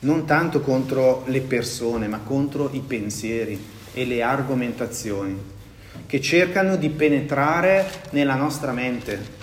non 0.00 0.24
tanto 0.26 0.60
contro 0.60 1.22
le 1.26 1.40
persone, 1.40 2.06
ma 2.08 2.18
contro 2.18 2.68
i 2.72 2.80
pensieri 2.80 3.58
e 3.92 4.04
le 4.04 4.22
argomentazioni 4.22 5.52
che 6.06 6.20
cercano 6.20 6.76
di 6.76 6.90
penetrare 6.90 7.88
nella 8.10 8.34
nostra 8.34 8.72
mente, 8.72 9.42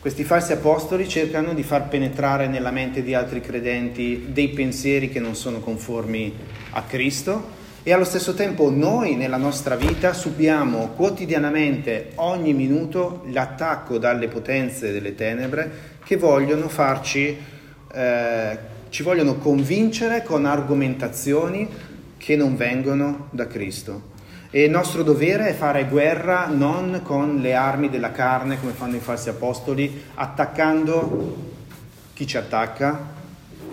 questi 0.00 0.24
falsi 0.24 0.52
apostoli 0.52 1.06
cercano 1.06 1.52
di 1.52 1.62
far 1.62 1.88
penetrare 1.88 2.48
nella 2.48 2.70
mente 2.70 3.02
di 3.02 3.14
altri 3.14 3.40
credenti 3.40 4.28
dei 4.28 4.48
pensieri 4.48 5.10
che 5.10 5.20
non 5.20 5.34
sono 5.34 5.60
conformi 5.60 6.34
a 6.70 6.82
Cristo 6.84 7.58
E 7.82 7.94
allo 7.94 8.04
stesso 8.04 8.34
tempo 8.34 8.68
noi 8.68 9.14
nella 9.14 9.38
nostra 9.38 9.74
vita 9.74 10.12
subiamo 10.12 10.88
quotidianamente, 10.88 12.12
ogni 12.16 12.52
minuto, 12.52 13.22
l'attacco 13.30 13.96
dalle 13.96 14.28
potenze 14.28 14.92
delle 14.92 15.14
tenebre 15.14 15.70
che 16.04 16.18
vogliono 16.18 16.68
farci, 16.68 17.34
eh, 17.92 18.58
ci 18.90 19.02
vogliono 19.02 19.36
convincere 19.36 20.22
con 20.22 20.44
argomentazioni 20.44 21.66
che 22.18 22.36
non 22.36 22.54
vengono 22.54 23.28
da 23.30 23.46
Cristo. 23.46 24.09
E 24.52 24.64
il 24.64 24.70
nostro 24.70 25.04
dovere 25.04 25.50
è 25.50 25.54
fare 25.54 25.86
guerra 25.86 26.46
non 26.46 27.02
con 27.04 27.36
le 27.36 27.54
armi 27.54 27.88
della 27.88 28.10
carne 28.10 28.58
come 28.58 28.72
fanno 28.72 28.96
i 28.96 29.00
falsi 29.00 29.28
apostoli, 29.28 30.02
attaccando 30.14 31.36
chi 32.12 32.26
ci 32.26 32.36
attacca, 32.36 32.98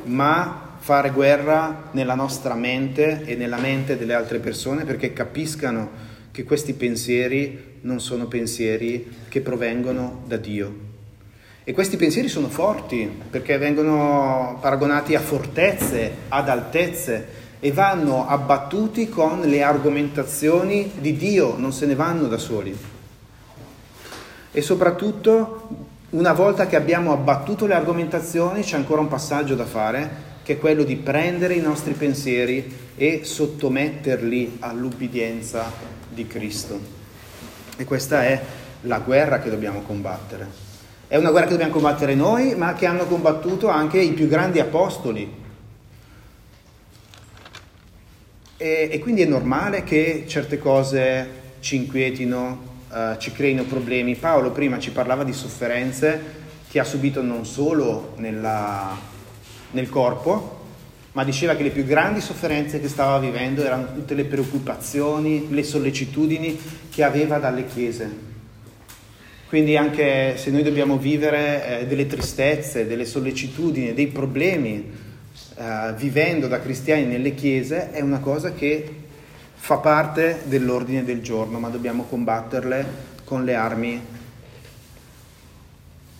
ma 0.03 0.75
fare 0.77 1.09
guerra 1.09 1.89
nella 1.93 2.13
nostra 2.13 2.53
mente 2.53 3.23
e 3.25 3.33
nella 3.33 3.57
mente 3.57 3.97
delle 3.97 4.13
altre 4.13 4.37
persone 4.37 4.85
perché 4.85 5.13
capiscano 5.13 5.89
che 6.31 6.43
questi 6.43 6.73
pensieri 6.73 7.79
non 7.81 7.99
sono 7.99 8.27
pensieri 8.27 9.11
che 9.29 9.41
provengono 9.41 10.21
da 10.27 10.37
Dio. 10.37 10.85
E 11.63 11.73
questi 11.73 11.97
pensieri 11.97 12.27
sono 12.27 12.49
forti 12.49 13.11
perché 13.29 13.57
vengono 13.57 14.59
paragonati 14.61 15.15
a 15.15 15.19
fortezze, 15.19 16.11
ad 16.29 16.47
altezze 16.47 17.36
e 17.59 17.71
vanno 17.71 18.27
abbattuti 18.27 19.09
con 19.09 19.41
le 19.41 19.63
argomentazioni 19.63 20.91
di 20.99 21.15
Dio, 21.17 21.55
non 21.57 21.73
se 21.73 21.85
ne 21.85 21.95
vanno 21.95 22.27
da 22.27 22.37
soli. 22.37 22.77
E 24.51 24.61
soprattutto, 24.61 25.67
una 26.11 26.33
volta 26.33 26.67
che 26.67 26.75
abbiamo 26.75 27.11
abbattuto 27.11 27.65
le 27.65 27.73
argomentazioni, 27.73 28.61
c'è 28.61 28.75
ancora 28.75 29.01
un 29.01 29.07
passaggio 29.07 29.55
da 29.55 29.65
fare, 29.65 30.25
che 30.43 30.53
è 30.53 30.59
quello 30.59 30.83
di 30.83 30.95
prendere 30.95 31.55
i 31.55 31.61
nostri 31.61 31.93
pensieri 31.93 32.85
e 32.95 33.21
sottometterli 33.23 34.57
all'ubbidienza 34.59 35.71
di 36.09 36.25
Cristo. 36.25 36.79
E 37.75 37.83
questa 37.85 38.23
è 38.23 38.41
la 38.81 38.99
guerra 38.99 39.39
che 39.39 39.49
dobbiamo 39.49 39.81
combattere. 39.81 40.65
È 41.07 41.15
una 41.17 41.31
guerra 41.31 41.45
che 41.45 41.51
dobbiamo 41.51 41.73
combattere 41.73 42.15
noi, 42.15 42.55
ma 42.55 42.73
che 42.73 42.85
hanno 42.85 43.05
combattuto 43.05 43.67
anche 43.67 43.99
i 43.99 44.13
più 44.13 44.27
grandi 44.27 44.59
apostoli. 44.59 45.45
E, 48.57 48.89
e 48.91 48.99
quindi 48.99 49.21
è 49.21 49.25
normale 49.25 49.83
che 49.83 50.25
certe 50.27 50.57
cose 50.57 51.29
ci 51.59 51.75
inquietino, 51.75 52.59
uh, 52.89 53.17
ci 53.17 53.31
creino 53.31 53.63
problemi. 53.63 54.15
Paolo 54.15 54.51
prima 54.51 54.79
ci 54.79 54.91
parlava 54.91 55.23
di 55.23 55.33
sofferenze 55.33 56.35
che 56.69 56.79
ha 56.79 56.83
subito 56.83 57.21
non 57.21 57.45
solo 57.45 58.13
nella 58.17 59.15
nel 59.71 59.89
corpo, 59.89 60.65
ma 61.13 61.23
diceva 61.23 61.55
che 61.55 61.63
le 61.63 61.69
più 61.69 61.83
grandi 61.83 62.21
sofferenze 62.21 62.79
che 62.79 62.87
stava 62.87 63.17
vivendo 63.19 63.63
erano 63.63 63.93
tutte 63.93 64.13
le 64.13 64.25
preoccupazioni, 64.25 65.47
le 65.49 65.63
sollecitudini 65.63 66.59
che 66.89 67.03
aveva 67.03 67.37
dalle 67.37 67.65
chiese. 67.65 68.25
Quindi 69.47 69.77
anche 69.77 70.35
se 70.37 70.51
noi 70.51 70.61
dobbiamo 70.61 70.97
vivere 70.97 71.81
eh, 71.81 71.87
delle 71.87 72.05
tristezze, 72.05 72.85
delle 72.85 73.05
sollecitudini, 73.05 73.93
dei 73.93 74.07
problemi, 74.07 74.91
eh, 75.55 75.93
vivendo 75.95 76.47
da 76.47 76.59
cristiani 76.59 77.05
nelle 77.05 77.33
chiese, 77.33 77.91
è 77.91 78.01
una 78.01 78.19
cosa 78.19 78.53
che 78.53 79.05
fa 79.55 79.77
parte 79.77 80.41
dell'ordine 80.45 81.03
del 81.03 81.21
giorno, 81.21 81.59
ma 81.59 81.69
dobbiamo 81.69 82.03
combatterle 82.03 82.85
con 83.23 83.43
le 83.43 83.55
armi 83.55 84.01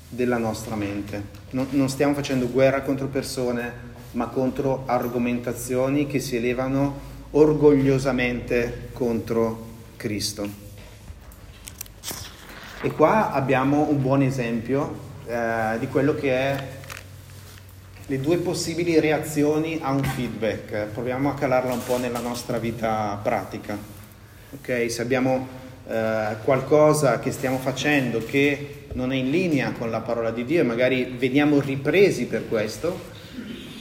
della 0.10 0.38
nostra 0.38 0.76
mente. 0.76 1.36
Non, 1.52 1.68
non 1.72 1.90
stiamo 1.90 2.14
facendo 2.14 2.50
guerra 2.50 2.82
contro 2.82 3.08
persone, 3.08 3.72
ma 4.12 4.28
contro 4.28 4.84
argomentazioni 4.86 6.08
che 6.08 6.20
si 6.20 6.36
elevano 6.36 7.00
orgogliosamente 7.32 8.90
contro 8.94 9.66
Cristo. 9.98 10.66
E 12.82 12.92
qua 12.92 13.32
abbiamo 13.32 13.88
un 13.90 14.02
buon 14.02 14.22
esempio 14.22 15.06
eh, 15.26 15.78
di 15.80 15.88
quello 15.88 16.16
che 16.16 16.32
è 16.32 16.68
le 18.10 18.22
due 18.22 18.38
possibili 18.38 19.02
reazioni 19.02 19.80
a 19.82 19.92
un 19.92 20.02
feedback. 20.02 20.88
Proviamo 20.94 21.30
a 21.30 21.34
calarla 21.34 21.74
un 21.74 21.84
po' 21.84 21.98
nella 21.98 22.20
nostra 22.20 22.58
vita 22.58 23.20
pratica. 23.22 23.78
Okay? 24.60 24.90
Se 24.90 25.02
abbiamo 25.02 25.46
eh, 25.90 26.36
qualcosa 26.46 27.20
che 27.20 27.32
stiamo 27.32 27.58
facendo 27.58 28.24
che 28.24 28.86
non 28.94 29.12
è 29.12 29.16
in 29.18 29.30
linea 29.30 29.74
con 29.74 29.92
la 29.92 30.00
parola 30.00 30.32
di 30.32 30.46
Dio 30.46 30.62
e 30.62 30.64
magari 30.64 31.16
veniamo 31.18 31.60
ripresi 31.60 32.28
per 32.28 32.48
questo, 32.48 32.98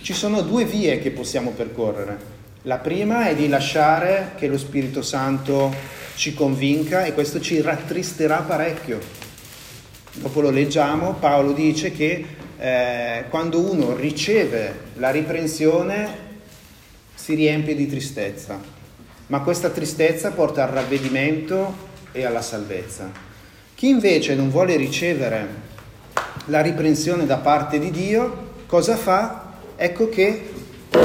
ci 0.02 0.12
sono 0.12 0.42
due 0.42 0.64
vie 0.64 0.98
che 0.98 1.12
possiamo 1.12 1.50
percorrere. 1.50 2.34
La 2.62 2.78
prima 2.78 3.28
è 3.28 3.36
di 3.36 3.48
lasciare 3.48 4.32
che 4.36 4.48
lo 4.48 4.58
Spirito 4.58 5.02
Santo 5.02 5.72
ci 6.16 6.34
convinca 6.34 7.04
e 7.04 7.14
questo 7.14 7.40
ci 7.40 7.60
rattristerà 7.60 8.38
parecchio. 8.38 8.98
Dopo 10.14 10.40
lo 10.40 10.50
leggiamo, 10.50 11.12
Paolo 11.12 11.52
dice 11.52 11.92
che 11.92 12.44
eh, 12.58 13.24
quando 13.28 13.60
uno 13.60 13.94
riceve 13.94 14.74
la 14.94 15.10
riprensione 15.10 16.24
si 17.14 17.34
riempie 17.34 17.74
di 17.74 17.86
tristezza, 17.86 18.58
ma 19.26 19.40
questa 19.40 19.70
tristezza 19.70 20.30
porta 20.30 20.62
al 20.62 20.70
ravvedimento 20.70 21.74
e 22.12 22.24
alla 22.24 22.42
salvezza. 22.42 23.10
Chi 23.74 23.88
invece 23.88 24.34
non 24.34 24.50
vuole 24.50 24.76
ricevere 24.76 25.46
la 26.46 26.60
riprensione 26.60 27.26
da 27.26 27.38
parte 27.38 27.78
di 27.78 27.90
Dio, 27.90 28.52
cosa 28.66 28.96
fa? 28.96 29.52
Ecco 29.76 30.08
che 30.08 30.50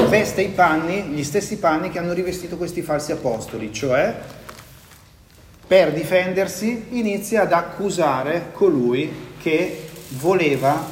veste 0.08 0.42
i 0.42 0.48
panni, 0.48 1.02
gli 1.14 1.24
stessi 1.24 1.58
panni 1.58 1.90
che 1.90 1.98
hanno 1.98 2.12
rivestito 2.12 2.56
questi 2.56 2.82
falsi 2.82 3.12
apostoli, 3.12 3.72
cioè 3.72 4.14
per 5.66 5.92
difendersi 5.92 6.86
inizia 6.90 7.42
ad 7.42 7.52
accusare 7.52 8.48
colui 8.52 9.10
che 9.40 9.88
voleva 10.10 10.91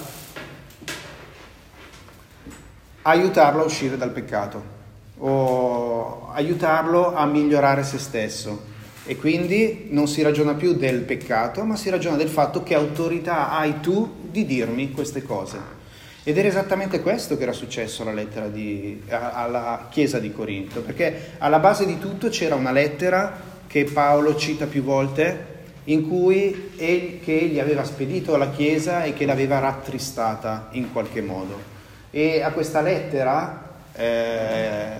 aiutarlo 3.02 3.62
a 3.62 3.64
uscire 3.64 3.96
dal 3.96 4.10
peccato 4.10 4.78
o 5.18 6.28
aiutarlo 6.32 7.14
a 7.14 7.26
migliorare 7.26 7.82
se 7.82 7.98
stesso. 7.98 8.68
E 9.04 9.16
quindi 9.16 9.88
non 9.90 10.06
si 10.06 10.22
ragiona 10.22 10.54
più 10.54 10.74
del 10.74 11.00
peccato, 11.00 11.64
ma 11.64 11.76
si 11.76 11.90
ragiona 11.90 12.16
del 12.16 12.28
fatto 12.28 12.62
che 12.62 12.74
autorità 12.74 13.50
hai 13.50 13.80
tu 13.80 14.28
di 14.30 14.46
dirmi 14.46 14.92
queste 14.92 15.22
cose. 15.22 15.78
Ed 16.22 16.36
era 16.36 16.48
esattamente 16.48 17.00
questo 17.00 17.36
che 17.36 17.44
era 17.44 17.52
successo 17.52 18.02
alla, 18.06 18.22
di, 18.48 19.02
alla 19.08 19.88
chiesa 19.90 20.18
di 20.18 20.32
Corinto, 20.32 20.82
perché 20.82 21.32
alla 21.38 21.58
base 21.58 21.86
di 21.86 21.98
tutto 21.98 22.28
c'era 22.28 22.54
una 22.54 22.72
lettera 22.72 23.48
che 23.66 23.84
Paolo 23.84 24.36
cita 24.36 24.66
più 24.66 24.82
volte, 24.82 25.46
in 25.84 26.06
cui 26.06 26.72
egli, 26.76 27.20
che 27.20 27.38
egli 27.38 27.58
aveva 27.58 27.84
spedito 27.84 28.34
alla 28.34 28.50
chiesa 28.50 29.02
e 29.02 29.14
che 29.14 29.24
l'aveva 29.24 29.58
rattristata 29.58 30.68
in 30.72 30.92
qualche 30.92 31.22
modo. 31.22 31.79
E 32.10 32.42
a 32.42 32.50
questa 32.50 32.80
lettera 32.80 33.68
eh, 33.92 34.98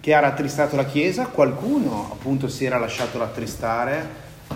che 0.00 0.14
ha 0.14 0.20
rattristato 0.20 0.76
la 0.76 0.84
Chiesa, 0.84 1.26
qualcuno 1.26 2.08
appunto 2.12 2.48
si 2.48 2.64
era 2.64 2.78
lasciato 2.78 3.18
rattristare 3.18 4.06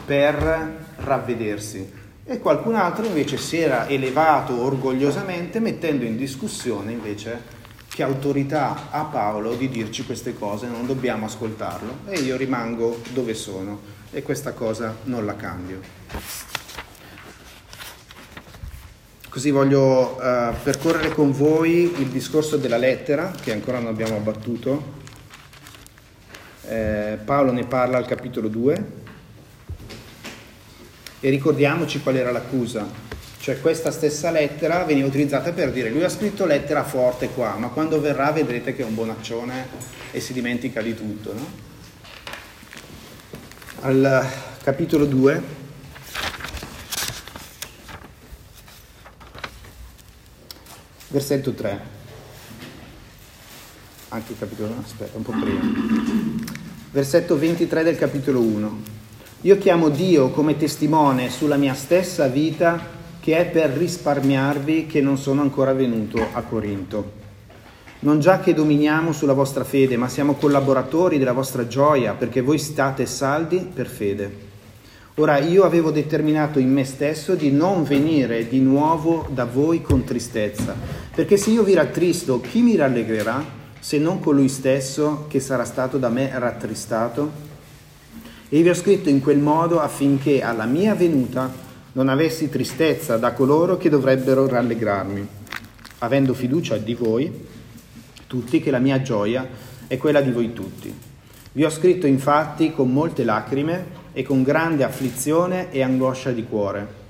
per 0.05 0.85
ravvedersi. 0.97 2.03
E 2.25 2.39
qualcun 2.39 2.75
altro 2.75 3.05
invece 3.05 3.37
si 3.37 3.59
era 3.59 3.87
elevato 3.87 4.63
orgogliosamente 4.63 5.61
mettendo 5.61 6.05
in 6.05 6.17
discussione 6.17 6.93
invece 6.93 7.53
che 7.95 8.03
autorità 8.03 8.91
ha 8.91 9.05
Paolo 9.05 9.55
di 9.55 9.69
dirci 9.69 10.05
queste 10.05 10.35
cose, 10.35 10.67
non 10.67 10.87
dobbiamo 10.87 11.27
ascoltarlo. 11.27 11.99
E 12.09 12.19
io 12.21 12.37
rimango 12.37 13.01
dove 13.13 13.35
sono. 13.35 13.93
E 14.11 14.23
questa 14.23 14.53
cosa 14.53 14.97
non 15.05 15.25
la 15.25 15.37
cambio. 15.37 16.54
Così 19.35 19.51
voglio 19.51 20.15
uh, 20.15 20.55
percorrere 20.63 21.09
con 21.09 21.33
voi 21.33 21.93
il 22.01 22.07
discorso 22.07 22.57
della 22.57 22.77
lettera 22.77 23.33
che 23.43 23.51
ancora 23.51 23.81
non 23.81 23.89
abbiamo 23.89 24.15
abbattuto 24.15 25.03
eh, 26.69 27.19
Paolo 27.25 27.51
ne 27.51 27.65
parla 27.65 27.97
al 27.97 28.07
capitolo 28.07 28.47
2 28.47 28.85
e 31.19 31.31
ricordiamoci 31.31 32.01
qual 32.01 32.15
era 32.15 32.31
l'accusa, 32.31 32.87
cioè 33.41 33.61
questa 33.61 33.91
stessa 33.91 34.31
lettera 34.31 34.85
veniva 34.85 35.09
utilizzata 35.09 35.51
per 35.51 35.73
dire 35.73 35.91
lui 35.91 36.05
ha 36.05 36.09
scritto 36.09 36.47
lettera 36.47 36.85
forte 36.85 37.31
qua, 37.31 37.57
ma 37.59 37.71
quando 37.71 38.01
verrà 38.01 38.31
vedrete 38.31 38.73
che 38.73 38.83
è 38.83 38.85
un 38.85 38.95
bonaccione 38.95 39.67
e 40.13 40.21
si 40.21 40.33
dimentica 40.33 40.81
di 40.81 40.95
tutto. 40.95 41.35
No? 41.35 41.47
Al 43.81 44.29
capitolo 44.63 45.07
2 45.07 45.64
versetto 51.15 51.53
3 51.53 51.93
anche 54.09 54.33
il 54.33 54.39
capitolo 54.39 54.69
1, 54.69 54.81
aspetta, 54.85 55.17
un 55.17 55.23
po' 55.25 55.33
prima. 55.33 55.61
Versetto 56.91 57.37
23 57.37 57.83
del 57.83 57.97
capitolo 57.97 58.41
1. 58.41 58.81
Io 59.41 59.59
chiamo 59.59 59.89
Dio 59.89 60.31
come 60.31 60.57
testimone 60.57 61.31
sulla 61.31 61.57
mia 61.57 61.75
stessa 61.75 62.29
vita 62.29 62.81
che 63.19 63.37
è 63.39 63.47
per 63.47 63.71
risparmiarvi 63.71 64.87
che 64.87 65.01
non 65.01 65.19
sono 65.19 65.43
ancora 65.43 65.73
venuto 65.73 66.25
a 66.33 66.43
Corinto. 66.43 67.23
non 68.01 68.21
già 68.21 68.39
che 68.39 68.55
dominiamo 68.55 69.13
sulla 69.13 69.33
vostra 69.33 69.65
fede, 69.65 69.97
ma 69.97 70.09
siamo 70.09 70.35
collaboratori 70.35 71.19
della 71.19 71.33
vostra 71.33 71.67
gioia, 71.67 72.13
perché 72.13 72.41
voi 72.41 72.59
state 72.59 73.07
saldi 73.07 73.69
per 73.73 73.87
fede. 73.87 74.53
Ora 75.19 75.39
io 75.39 75.63
avevo 75.63 75.93
determinato 75.93 76.59
in 76.59 76.73
me 76.73 76.85
stesso 76.85 77.37
di 77.37 77.53
non 77.53 77.85
venire 77.85 78.49
di 78.49 78.59
nuovo 78.59 79.29
da 79.31 79.45
voi 79.45 79.81
con 79.81 80.03
tristezza, 80.03 80.75
perché 81.15 81.37
se 81.37 81.51
io 81.51 81.63
vi 81.63 81.75
rattristo, 81.75 82.41
chi 82.41 82.61
mi 82.61 82.75
rallegrerà 82.75 83.63
se 83.79 83.99
non 83.99 84.19
colui 84.19 84.49
stesso 84.49 85.27
che 85.29 85.39
sarà 85.39 85.65
stato 85.65 85.97
da 85.97 86.09
me 86.09 86.29
rattristato? 86.35 87.31
E 88.49 88.63
vi 88.63 88.69
ho 88.69 88.75
scritto 88.75 89.09
in 89.09 89.21
quel 89.21 89.39
modo 89.39 89.81
affinché 89.81 90.43
alla 90.43 90.65
mia 90.65 90.95
venuta 90.95 91.53
non 91.93 92.09
avessi 92.09 92.49
tristezza 92.49 93.17
da 93.17 93.33
coloro 93.33 93.77
che 93.77 93.89
dovrebbero 93.89 94.49
rallegrarmi, 94.49 95.27
avendo 95.99 96.35
fiducia 96.35 96.77
di 96.79 96.95
voi 96.95 97.47
tutti 98.27 98.61
che 98.61 98.73
la 98.73 98.81
mia 98.81 99.01
gioia 99.01 99.47
è 99.87 99.97
quella 99.97 100.21
di 100.21 100.33
voi 100.33 100.53
tutti. 100.53 100.93
Vi 101.53 101.65
ho 101.65 101.71
scritto 101.71 102.09
infatti 102.09 102.73
con 102.73 102.91
molte 102.93 103.23
lacrime 103.23 104.03
e 104.13 104.25
con 104.25 104.43
grande 104.43 104.83
afflizione 104.83 105.71
e 105.71 105.81
angoscia 105.83 106.33
di 106.33 106.43
cuore, 106.43 107.04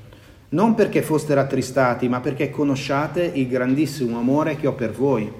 non 0.55 0.75
perché 0.75 1.03
foste 1.03 1.35
rattristati, 1.35 2.09
ma 2.09 2.21
perché 2.21 2.51
conosciate 2.51 3.23
il 3.23 3.47
grandissimo 3.47 4.19
amore 4.19 4.57
che 4.57 4.67
ho 4.67 4.73
per 4.73 4.91
voi. 4.93 5.31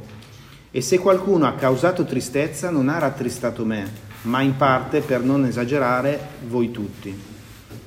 E 0.71 0.81
se 0.81 0.99
qualcuno 0.99 1.47
ha 1.47 1.55
causato 1.55 2.05
tristezza, 2.05 2.71
non 2.71 2.89
ha 2.89 2.99
rattristato 2.99 3.65
me, 3.65 3.91
ma 4.23 4.43
in 4.43 4.57
parte, 4.57 5.01
per 5.01 5.23
non 5.23 5.45
esagerare, 5.47 6.19
voi 6.47 6.71
tutti. 6.71 7.19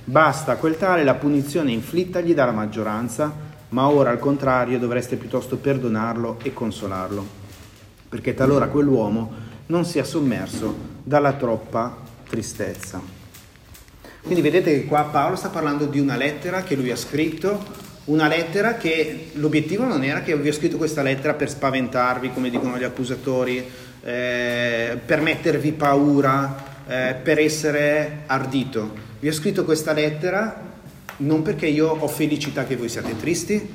Basta 0.04 0.54
a 0.54 0.56
quel 0.56 0.78
tale 0.78 1.04
la 1.04 1.16
punizione 1.16 1.72
inflittagli 1.72 2.34
dalla 2.34 2.52
maggioranza, 2.52 3.34
ma 3.70 3.88
ora 3.88 4.10
al 4.10 4.20
contrario 4.20 4.80
dovreste 4.80 5.18
piuttosto 5.18 5.58
perdonarlo 5.58 6.40
e 6.42 6.54
consolarlo 6.54 7.46
perché 8.10 8.34
talora 8.34 8.68
quell'uomo 8.68 9.46
non 9.68 9.84
sia 9.84 10.04
sommerso 10.04 10.76
dalla 11.04 11.34
troppa 11.34 11.98
tristezza. 12.28 13.17
Quindi 14.28 14.44
vedete 14.44 14.74
che 14.74 14.86
qua 14.86 15.04
Paolo 15.04 15.38
sta 15.38 15.48
parlando 15.48 15.86
di 15.86 16.02
una 16.02 16.18
lettera 16.18 16.62
che 16.62 16.76
lui 16.76 16.92
ha 16.92 16.98
scritto, 16.98 17.64
una 18.06 18.28
lettera 18.28 18.76
che 18.76 19.30
l'obiettivo 19.36 19.86
non 19.86 20.04
era 20.04 20.22
che 20.22 20.36
vi 20.36 20.50
ho 20.50 20.52
scritto 20.52 20.76
questa 20.76 21.02
lettera 21.02 21.34
per 21.34 21.50
spaventarvi, 21.50 22.34
come 22.34 22.50
dicono 22.50 22.78
gli 22.78 22.84
accusatori, 22.84 23.66
eh, 24.04 25.00
per 25.06 25.22
mettervi 25.22 25.72
paura, 25.72 26.62
eh, 26.86 27.16
per 27.24 27.40
essere 27.40 28.24
ardito. 28.26 28.92
Vi 29.18 29.30
ho 29.30 29.32
scritto 29.32 29.64
questa 29.64 29.94
lettera 29.94 30.62
non 31.20 31.42
perché 31.42 31.68
io 31.68 31.88
ho 31.88 32.08
felicità 32.10 32.66
che 32.66 32.76
voi 32.76 32.90
siate 32.90 33.16
tristi, 33.16 33.66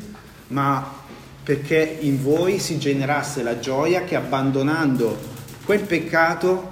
ma 0.48 1.00
perché 1.42 1.96
in 2.00 2.22
voi 2.22 2.59
si 2.59 2.76
generasse 2.76 3.42
la 3.42 3.59
gioia 3.59 4.05
che 4.05 4.16
abbandonando 4.16 5.18
quel 5.64 5.80
peccato 5.80 6.71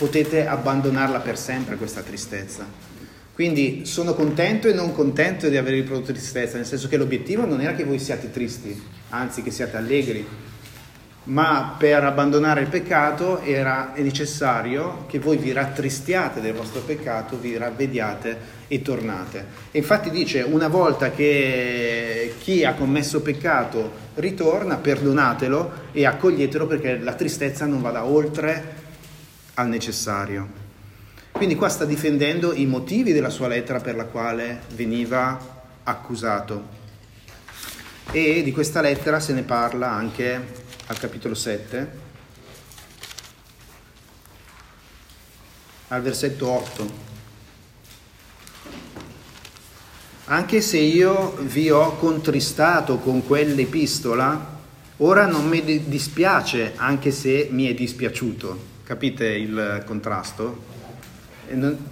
potete 0.00 0.46
abbandonarla 0.46 1.18
per 1.18 1.36
sempre 1.36 1.76
questa 1.76 2.00
tristezza. 2.00 2.64
Quindi 3.34 3.84
sono 3.84 4.14
contento 4.14 4.66
e 4.66 4.72
non 4.72 4.94
contento 4.94 5.50
di 5.50 5.58
aver 5.58 5.84
prodotto 5.84 6.12
tristezza, 6.12 6.56
nel 6.56 6.64
senso 6.64 6.88
che 6.88 6.96
l'obiettivo 6.96 7.44
non 7.44 7.60
era 7.60 7.74
che 7.74 7.84
voi 7.84 7.98
siate 7.98 8.30
tristi, 8.30 8.82
anzi 9.10 9.42
che 9.42 9.50
siate 9.50 9.76
allegri, 9.76 10.26
ma 11.24 11.76
per 11.78 12.02
abbandonare 12.02 12.62
il 12.62 12.68
peccato 12.68 13.42
era 13.42 13.92
necessario 13.96 15.04
che 15.06 15.18
voi 15.18 15.36
vi 15.36 15.52
rattristiate 15.52 16.40
del 16.40 16.54
vostro 16.54 16.80
peccato, 16.80 17.38
vi 17.38 17.58
ravvediate 17.58 18.58
e 18.68 18.80
tornate. 18.80 19.44
E 19.70 19.78
infatti 19.78 20.08
dice, 20.08 20.40
una 20.40 20.68
volta 20.68 21.10
che 21.10 22.34
chi 22.38 22.64
ha 22.64 22.72
commesso 22.72 23.20
peccato 23.20 24.08
ritorna, 24.14 24.76
perdonatelo 24.76 25.72
e 25.92 26.06
accoglietelo 26.06 26.66
perché 26.66 26.98
la 26.98 27.12
tristezza 27.12 27.66
non 27.66 27.82
vada 27.82 28.06
oltre 28.06 28.79
al 29.54 29.68
necessario. 29.68 30.68
Quindi 31.32 31.54
qua 31.54 31.68
sta 31.68 31.84
difendendo 31.84 32.52
i 32.52 32.66
motivi 32.66 33.12
della 33.12 33.30
sua 33.30 33.48
lettera 33.48 33.80
per 33.80 33.96
la 33.96 34.04
quale 34.04 34.62
veniva 34.74 35.38
accusato. 35.84 36.78
E 38.10 38.42
di 38.42 38.52
questa 38.52 38.80
lettera 38.80 39.20
se 39.20 39.32
ne 39.32 39.42
parla 39.42 39.90
anche 39.90 40.52
al 40.86 40.98
capitolo 40.98 41.34
7, 41.34 41.90
al 45.88 46.02
versetto 46.02 46.48
8. 46.48 47.08
Anche 50.26 50.60
se 50.60 50.78
io 50.78 51.36
vi 51.40 51.70
ho 51.70 51.96
contristato 51.96 52.98
con 52.98 53.24
quell'epistola, 53.24 54.58
ora 54.98 55.26
non 55.26 55.48
mi 55.48 55.88
dispiace 55.88 56.74
anche 56.76 57.10
se 57.10 57.48
mi 57.50 57.66
è 57.66 57.74
dispiaciuto. 57.74 58.69
Capite 58.90 59.24
il 59.28 59.84
contrasto? 59.86 60.64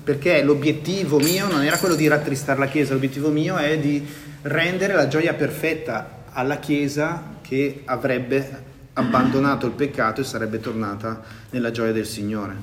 Perché 0.03 0.43
l'obiettivo 0.43 1.21
mio 1.21 1.47
non 1.47 1.63
era 1.63 1.79
quello 1.79 1.95
di 1.95 2.09
rattristare 2.09 2.59
la 2.59 2.67
Chiesa, 2.67 2.93
l'obiettivo 2.93 3.29
mio 3.29 3.57
è 3.57 3.79
di 3.79 4.05
rendere 4.43 4.95
la 4.95 5.07
gioia 5.07 5.33
perfetta 5.35 6.25
alla 6.33 6.57
Chiesa 6.57 7.37
che 7.41 7.83
avrebbe 7.85 8.65
abbandonato 8.95 9.67
il 9.67 9.75
peccato 9.75 10.23
e 10.23 10.25
sarebbe 10.25 10.59
tornata 10.59 11.23
nella 11.51 11.71
gioia 11.71 11.93
del 11.93 12.05
Signore. 12.05 12.57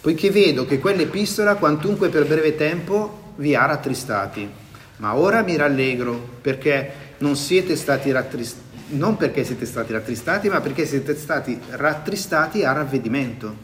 Poiché 0.00 0.32
vedo 0.32 0.66
che 0.66 0.80
quell'epistola, 0.80 1.54
quantunque 1.54 2.08
per 2.08 2.26
breve 2.26 2.56
tempo, 2.56 3.34
vi 3.36 3.54
ha 3.54 3.66
rattristati, 3.66 4.50
ma 4.96 5.14
ora 5.14 5.42
mi 5.42 5.54
rallegro 5.54 6.38
perché 6.40 6.90
non 7.18 7.36
siete 7.36 7.76
stati 7.76 8.10
rattristati, 8.10 8.66
non 8.90 9.16
perché 9.16 9.44
siete 9.44 9.66
stati 9.66 9.92
rattristati, 9.92 10.48
ma 10.48 10.60
perché 10.60 10.86
siete 10.86 11.16
stati 11.16 11.58
rattristati 11.70 12.64
a 12.64 12.72
ravvedimento, 12.72 13.54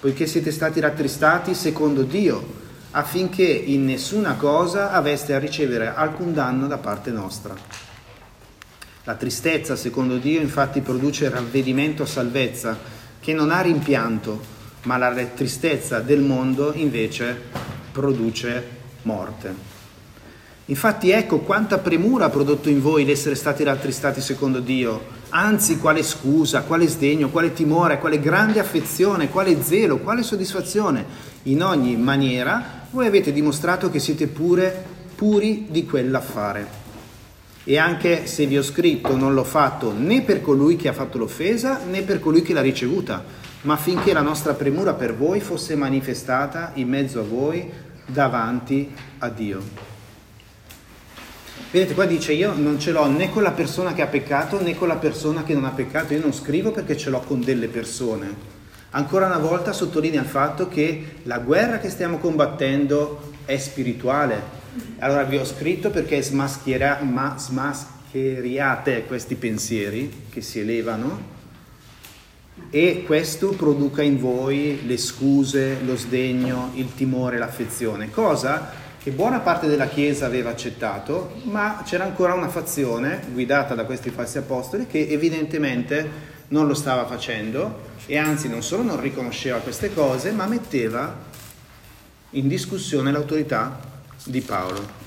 poiché 0.00 0.26
siete 0.26 0.50
stati 0.50 0.80
rattristati 0.80 1.54
secondo 1.54 2.02
Dio, 2.02 2.60
affinché 2.90 3.44
in 3.44 3.84
nessuna 3.84 4.34
cosa 4.34 4.92
aveste 4.92 5.34
a 5.34 5.38
ricevere 5.38 5.92
alcun 5.94 6.34
danno 6.34 6.66
da 6.66 6.78
parte 6.78 7.10
nostra. 7.10 7.54
La 9.04 9.14
tristezza, 9.14 9.74
secondo 9.74 10.18
Dio, 10.18 10.40
infatti 10.40 10.80
produce 10.80 11.28
ravvedimento 11.28 12.02
a 12.02 12.06
salvezza, 12.06 12.78
che 13.18 13.32
non 13.32 13.50
ha 13.50 13.60
rimpianto, 13.60 14.40
ma 14.82 14.96
la 14.96 15.12
tristezza 15.34 16.00
del 16.00 16.20
mondo 16.20 16.72
invece 16.74 17.40
produce 17.92 18.80
morte. 19.02 19.81
Infatti 20.66 21.10
ecco 21.10 21.38
quanta 21.38 21.78
premura 21.78 22.26
ha 22.26 22.30
prodotto 22.30 22.68
in 22.68 22.80
voi 22.80 23.04
l'essere 23.04 23.34
stati 23.34 23.64
rattristati 23.64 24.20
secondo 24.20 24.60
Dio, 24.60 25.20
anzi 25.30 25.78
quale 25.78 26.04
scusa, 26.04 26.62
quale 26.62 26.86
sdegno, 26.86 27.30
quale 27.30 27.52
timore, 27.52 27.98
quale 27.98 28.20
grande 28.20 28.60
affezione, 28.60 29.28
quale 29.28 29.60
zelo, 29.62 29.98
quale 29.98 30.22
soddisfazione. 30.22 31.04
In 31.44 31.64
ogni 31.64 31.96
maniera 31.96 32.86
voi 32.90 33.06
avete 33.06 33.32
dimostrato 33.32 33.90
che 33.90 33.98
siete 33.98 34.28
pure 34.28 34.84
puri 35.16 35.66
di 35.68 35.84
quell'affare. 35.84 36.80
E 37.64 37.78
anche 37.78 38.26
se 38.26 38.46
vi 38.46 38.56
ho 38.56 38.62
scritto 38.62 39.16
non 39.16 39.34
l'ho 39.34 39.44
fatto 39.44 39.92
né 39.92 40.22
per 40.22 40.40
colui 40.40 40.76
che 40.76 40.88
ha 40.88 40.92
fatto 40.92 41.18
l'offesa 41.18 41.80
né 41.88 42.02
per 42.02 42.20
colui 42.20 42.42
che 42.42 42.52
l'ha 42.52 42.60
ricevuta, 42.60 43.24
ma 43.62 43.74
affinché 43.74 44.12
la 44.12 44.22
nostra 44.22 44.54
premura 44.54 44.94
per 44.94 45.16
voi 45.16 45.40
fosse 45.40 45.74
manifestata 45.74 46.70
in 46.74 46.88
mezzo 46.88 47.20
a 47.20 47.24
voi 47.24 47.68
davanti 48.06 48.92
a 49.18 49.28
Dio. 49.28 49.91
Vedete, 51.72 51.94
qua 51.94 52.04
dice 52.04 52.34
io 52.34 52.52
non 52.52 52.78
ce 52.78 52.92
l'ho 52.92 53.06
né 53.06 53.30
con 53.30 53.42
la 53.42 53.52
persona 53.52 53.94
che 53.94 54.02
ha 54.02 54.06
peccato 54.06 54.60
né 54.60 54.74
con 54.74 54.88
la 54.88 54.96
persona 54.96 55.42
che 55.42 55.54
non 55.54 55.64
ha 55.64 55.70
peccato, 55.70 56.12
io 56.12 56.20
non 56.20 56.34
scrivo 56.34 56.70
perché 56.70 56.98
ce 56.98 57.08
l'ho 57.08 57.20
con 57.20 57.40
delle 57.40 57.68
persone. 57.68 58.50
Ancora 58.90 59.24
una 59.24 59.38
volta 59.38 59.72
sottolinea 59.72 60.20
il 60.20 60.26
fatto 60.26 60.68
che 60.68 61.20
la 61.22 61.38
guerra 61.38 61.78
che 61.78 61.88
stiamo 61.88 62.18
combattendo 62.18 63.32
è 63.46 63.56
spirituale, 63.56 64.38
allora 64.98 65.22
vi 65.22 65.38
ho 65.38 65.46
scritto 65.46 65.88
perché 65.88 66.22
ma, 66.32 67.38
smascheriate 67.38 69.06
questi 69.06 69.36
pensieri 69.36 70.24
che 70.28 70.42
si 70.42 70.60
elevano 70.60 71.30
e 72.68 73.02
questo 73.06 73.48
produca 73.52 74.02
in 74.02 74.20
voi 74.20 74.82
le 74.84 74.98
scuse, 74.98 75.78
lo 75.86 75.96
sdegno, 75.96 76.72
il 76.74 76.94
timore, 76.94 77.38
l'affezione, 77.38 78.10
cosa 78.10 78.81
che 79.02 79.10
buona 79.10 79.40
parte 79.40 79.66
della 79.66 79.88
Chiesa 79.88 80.26
aveva 80.26 80.50
accettato, 80.50 81.32
ma 81.44 81.82
c'era 81.84 82.04
ancora 82.04 82.34
una 82.34 82.48
fazione 82.48 83.20
guidata 83.32 83.74
da 83.74 83.84
questi 83.84 84.10
falsi 84.10 84.38
apostoli 84.38 84.86
che 84.86 85.08
evidentemente 85.08 86.30
non 86.48 86.68
lo 86.68 86.74
stava 86.74 87.04
facendo 87.04 87.90
e 88.06 88.16
anzi 88.16 88.48
non 88.48 88.62
solo 88.62 88.84
non 88.84 89.00
riconosceva 89.00 89.58
queste 89.58 89.92
cose, 89.92 90.30
ma 90.30 90.46
metteva 90.46 91.16
in 92.30 92.46
discussione 92.46 93.10
l'autorità 93.10 93.76
di 94.24 94.40
Paolo. 94.40 95.00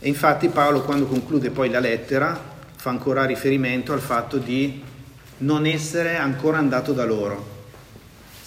E 0.00 0.06
infatti 0.06 0.48
Paolo 0.48 0.82
quando 0.82 1.06
conclude 1.06 1.48
poi 1.48 1.70
la 1.70 1.80
lettera 1.80 2.38
fa 2.76 2.90
ancora 2.90 3.24
riferimento 3.24 3.94
al 3.94 4.00
fatto 4.00 4.36
di 4.36 4.82
non 5.38 5.64
essere 5.64 6.16
ancora 6.16 6.58
andato 6.58 6.92
da 6.92 7.06
loro. 7.06 7.57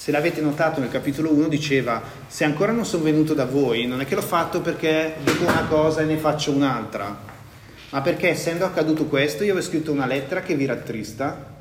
Se 0.01 0.09
l'avete 0.09 0.41
notato 0.41 0.79
nel 0.79 0.89
capitolo 0.89 1.31
1 1.31 1.47
diceva 1.47 2.01
se 2.25 2.43
ancora 2.43 2.71
non 2.71 2.85
sono 2.85 3.03
venuto 3.03 3.35
da 3.35 3.45
voi 3.45 3.85
non 3.85 4.01
è 4.01 4.05
che 4.07 4.15
l'ho 4.15 4.23
fatto 4.23 4.59
perché 4.59 5.17
dico 5.23 5.43
una 5.43 5.67
cosa 5.69 6.01
e 6.01 6.05
ne 6.05 6.17
faccio 6.17 6.49
un'altra, 6.49 7.19
ma 7.91 8.01
perché 8.01 8.29
essendo 8.29 8.65
accaduto 8.65 9.05
questo 9.05 9.43
io 9.43 9.53
vi 9.53 9.59
ho 9.59 9.63
scritto 9.63 9.91
una 9.91 10.07
lettera 10.07 10.41
che 10.41 10.55
vi 10.55 10.65
rattrista. 10.65 11.59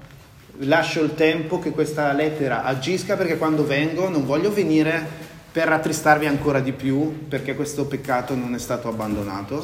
Lascio 0.60 1.02
il 1.02 1.14
tempo 1.14 1.58
che 1.58 1.72
questa 1.72 2.10
lettera 2.14 2.64
agisca 2.64 3.14
perché 3.14 3.36
quando 3.36 3.66
vengo 3.66 4.08
non 4.08 4.24
voglio 4.24 4.50
venire 4.50 5.06
per 5.52 5.68
rattristarvi 5.68 6.24
ancora 6.24 6.60
di 6.60 6.72
più 6.72 7.26
perché 7.28 7.54
questo 7.54 7.84
peccato 7.84 8.34
non 8.34 8.54
è 8.54 8.58
stato 8.58 8.88
abbandonato, 8.88 9.62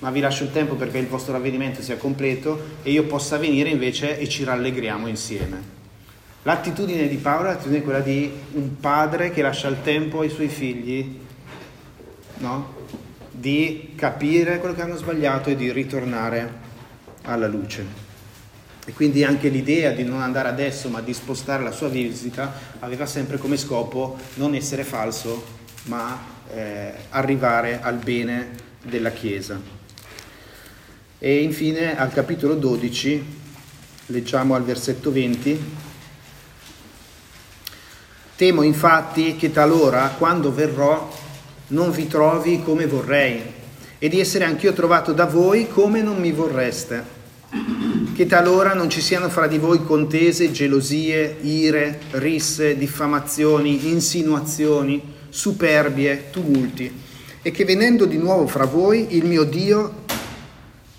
ma 0.00 0.10
vi 0.10 0.20
lascio 0.20 0.44
il 0.44 0.52
tempo 0.52 0.74
perché 0.74 0.98
il 0.98 1.06
vostro 1.06 1.32
ravvedimento 1.32 1.80
sia 1.80 1.96
completo 1.96 2.76
e 2.82 2.90
io 2.90 3.04
possa 3.04 3.38
venire 3.38 3.70
invece 3.70 4.18
e 4.18 4.28
ci 4.28 4.44
rallegriamo 4.44 5.06
insieme. 5.06 5.75
L'attitudine 6.46 7.08
di 7.08 7.16
Paolo 7.16 7.50
è 7.50 7.82
quella 7.82 7.98
di 7.98 8.30
un 8.52 8.78
padre 8.78 9.32
che 9.32 9.42
lascia 9.42 9.66
il 9.66 9.78
tempo 9.82 10.20
ai 10.20 10.28
suoi 10.28 10.46
figli, 10.46 11.18
no? 12.36 12.72
di 13.32 13.94
capire 13.96 14.60
quello 14.60 14.72
che 14.72 14.82
hanno 14.82 14.94
sbagliato 14.94 15.50
e 15.50 15.56
di 15.56 15.72
ritornare 15.72 16.52
alla 17.22 17.48
luce. 17.48 17.84
E 18.84 18.92
quindi 18.92 19.24
anche 19.24 19.48
l'idea 19.48 19.90
di 19.90 20.04
non 20.04 20.22
andare 20.22 20.46
adesso 20.46 20.88
ma 20.88 21.00
di 21.00 21.12
spostare 21.12 21.64
la 21.64 21.72
sua 21.72 21.88
visita 21.88 22.52
aveva 22.78 23.06
sempre 23.06 23.38
come 23.38 23.56
scopo 23.56 24.16
non 24.34 24.54
essere 24.54 24.84
falso 24.84 25.44
ma 25.86 26.16
eh, 26.54 26.92
arrivare 27.08 27.82
al 27.82 27.96
bene 27.96 28.50
della 28.84 29.10
Chiesa. 29.10 29.60
E 31.18 31.42
infine 31.42 31.98
al 31.98 32.12
capitolo 32.12 32.54
12 32.54 33.24
leggiamo 34.06 34.54
al 34.54 34.62
versetto 34.62 35.10
20 35.10 35.85
Temo 38.36 38.60
infatti 38.60 39.34
che 39.36 39.50
talora, 39.50 40.14
quando 40.18 40.52
verrò, 40.52 41.10
non 41.68 41.90
vi 41.90 42.06
trovi 42.06 42.62
come 42.62 42.84
vorrei, 42.86 43.40
e 43.98 44.10
di 44.10 44.20
essere 44.20 44.44
anch'io 44.44 44.74
trovato 44.74 45.14
da 45.14 45.24
voi 45.24 45.68
come 45.68 46.02
non 46.02 46.18
mi 46.18 46.32
vorreste. 46.32 47.02
Che 48.14 48.26
talora 48.26 48.74
non 48.74 48.90
ci 48.90 49.00
siano 49.00 49.30
fra 49.30 49.46
di 49.46 49.56
voi 49.56 49.82
contese, 49.82 50.52
gelosie, 50.52 51.38
ire, 51.40 52.00
risse, 52.10 52.76
diffamazioni, 52.76 53.88
insinuazioni, 53.88 55.14
superbie, 55.30 56.24
tumulti, 56.30 56.92
e 57.40 57.50
che 57.50 57.64
venendo 57.64 58.04
di 58.04 58.18
nuovo 58.18 58.46
fra 58.46 58.66
voi 58.66 59.16
il 59.16 59.24
mio 59.24 59.44
Dio 59.44 60.04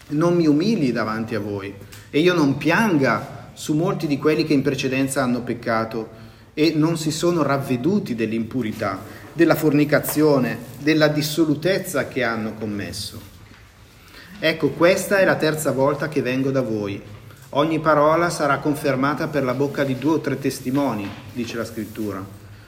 non 0.08 0.36
mi 0.36 0.48
umili 0.48 0.92
davanti 0.92 1.36
a 1.36 1.40
voi, 1.40 1.72
e 2.10 2.20
io 2.20 2.34
non 2.34 2.58
pianga 2.58 3.52
su 3.54 3.76
molti 3.76 4.08
di 4.08 4.18
quelli 4.18 4.44
che 4.44 4.54
in 4.54 4.64
precedenza 4.64 5.22
hanno 5.22 5.42
peccato 5.42 6.26
e 6.60 6.74
non 6.74 6.98
si 6.98 7.12
sono 7.12 7.44
ravveduti 7.44 8.16
dell'impurità, 8.16 9.00
della 9.32 9.54
fornicazione, 9.54 10.58
della 10.80 11.08
dissolutezza 11.08 12.08
che 12.08 12.24
hanno 12.24 12.56
commesso. 12.56 13.22
Ecco, 14.40 14.70
questa 14.70 15.20
è 15.20 15.26
la 15.26 15.36
terza 15.36 15.72
volta 15.72 16.08
che 16.08 16.24
vengo 16.24 16.50
da 16.50 16.62
voi. 16.62 17.00
Ogni 17.50 17.80
parola 17.80 18.32
sarà 18.32 18.58
confermata 18.58 19.28
per 19.28 19.44
la 19.44 19.54
bocca 19.54 19.84
di 19.84 20.00
due 20.00 20.14
o 20.14 20.20
tre 20.20 20.40
testimoni, 20.40 21.08
dice 21.32 21.58
la 21.58 21.64
scrittura. 21.64 22.26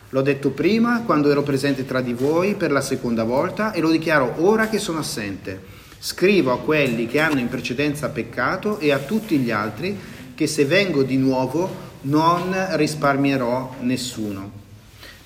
L'ho 0.10 0.22
detto 0.22 0.52
prima 0.52 1.02
quando 1.02 1.32
ero 1.32 1.42
presente 1.42 1.84
tra 1.84 2.02
di 2.02 2.14
voi 2.14 2.54
per 2.54 2.72
la 2.72 2.82
seconda 2.82 3.24
volta 3.24 3.72
e 3.72 3.80
lo 3.82 3.90
dichiaro 3.90 4.36
ora 4.38 4.70
che 4.70 4.78
sono 4.78 5.00
assente. 5.00 5.60
Scrivo 5.98 6.52
a 6.52 6.60
quelli 6.60 7.08
che 7.08 7.20
hanno 7.20 7.40
in 7.40 7.50
precedenza 7.50 8.10
peccato 8.10 8.78
e 8.78 8.92
a 8.92 9.00
tutti 9.00 9.40
gli 9.40 9.50
altri 9.50 9.98
che 10.36 10.46
se 10.46 10.66
vengo 10.66 11.02
di 11.02 11.18
nuovo 11.18 11.89
non 12.02 12.54
risparmierò 12.78 13.76
nessuno, 13.82 14.52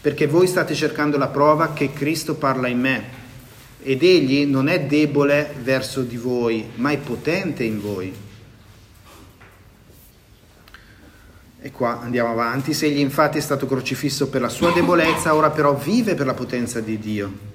perché 0.01 0.27
voi 0.27 0.47
state 0.47 0.73
cercando 0.73 1.17
la 1.17 1.27
prova 1.27 1.73
che 1.73 1.93
Cristo 1.93 2.35
parla 2.35 2.67
in 2.67 2.79
me 2.79 3.21
ed 3.83 4.01
egli 4.01 4.45
non 4.45 4.69
è 4.69 4.81
debole 4.81 5.53
verso 5.61 6.01
di 6.01 6.17
voi, 6.17 6.65
ma 6.75 6.91
è 6.91 6.97
potente 6.97 7.63
in 7.63 7.81
voi. 7.81 8.13
E 11.65 11.71
qua 11.71 11.99
andiamo 12.01 12.31
avanti. 12.31 12.73
Se 12.73 12.85
egli 12.85 12.99
infatti 12.99 13.37
è 13.37 13.41
stato 13.41 13.67
crocifisso 13.67 14.27
per 14.27 14.41
la 14.41 14.49
sua 14.49 14.71
debolezza, 14.71 15.35
ora 15.35 15.49
però 15.49 15.75
vive 15.75 16.15
per 16.15 16.25
la 16.25 16.33
potenza 16.33 16.79
di 16.79 16.97
Dio. 16.97 17.51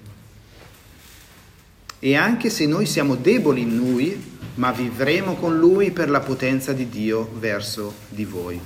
E 1.99 2.15
anche 2.15 2.51
se 2.51 2.67
noi 2.67 2.87
siamo 2.87 3.17
deboli 3.17 3.63
in 3.63 3.77
lui, 3.77 4.37
ma 4.55 4.71
vivremo 4.71 5.35
con 5.35 5.59
lui 5.59 5.91
per 5.91 6.11
la 6.11 6.21
potenza 6.21 6.73
di 6.73 6.89
Dio 6.89 7.31
verso 7.39 7.95
di 8.09 8.25
voi. 8.25 8.61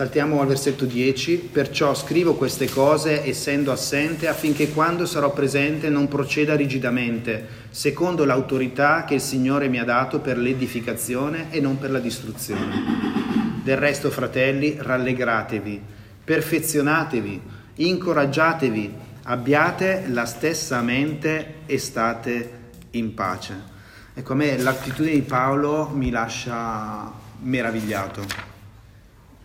Saltiamo 0.00 0.40
al 0.40 0.46
versetto 0.46 0.86
10, 0.86 1.50
perciò 1.52 1.94
scrivo 1.94 2.32
queste 2.32 2.70
cose 2.70 3.22
essendo 3.22 3.70
assente 3.70 4.28
affinché 4.28 4.70
quando 4.70 5.04
sarò 5.04 5.30
presente 5.30 5.90
non 5.90 6.08
proceda 6.08 6.56
rigidamente, 6.56 7.46
secondo 7.68 8.24
l'autorità 8.24 9.04
che 9.04 9.16
il 9.16 9.20
Signore 9.20 9.68
mi 9.68 9.78
ha 9.78 9.84
dato 9.84 10.20
per 10.20 10.38
l'edificazione 10.38 11.48
e 11.50 11.60
non 11.60 11.78
per 11.78 11.90
la 11.90 11.98
distruzione. 11.98 13.60
Del 13.62 13.76
resto, 13.76 14.10
fratelli, 14.10 14.74
rallegratevi, 14.78 15.82
perfezionatevi, 16.24 17.42
incoraggiatevi, 17.74 18.94
abbiate 19.24 20.04
la 20.08 20.24
stessa 20.24 20.80
mente 20.80 21.56
e 21.66 21.76
state 21.76 22.50
in 22.92 23.12
pace. 23.12 23.54
Ecco, 24.14 24.32
a 24.32 24.36
me 24.36 24.56
l'attitudine 24.56 25.12
di 25.12 25.20
Paolo 25.20 25.90
mi 25.92 26.08
lascia 26.08 27.12
meravigliato 27.42 28.49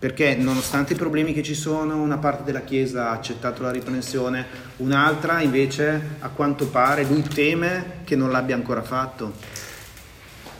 perché 0.05 0.35
nonostante 0.35 0.93
i 0.93 0.95
problemi 0.95 1.33
che 1.33 1.41
ci 1.41 1.55
sono, 1.55 1.99
una 1.99 2.19
parte 2.19 2.43
della 2.43 2.61
Chiesa 2.61 3.09
ha 3.09 3.13
accettato 3.13 3.63
la 3.63 3.71
riprensione, 3.71 4.45
un'altra 4.77 5.41
invece 5.41 5.99
a 6.19 6.27
quanto 6.27 6.67
pare 6.67 7.05
lui 7.05 7.23
teme 7.23 8.01
che 8.03 8.15
non 8.15 8.29
l'abbia 8.29 8.53
ancora 8.53 8.83
fatto. 8.83 9.33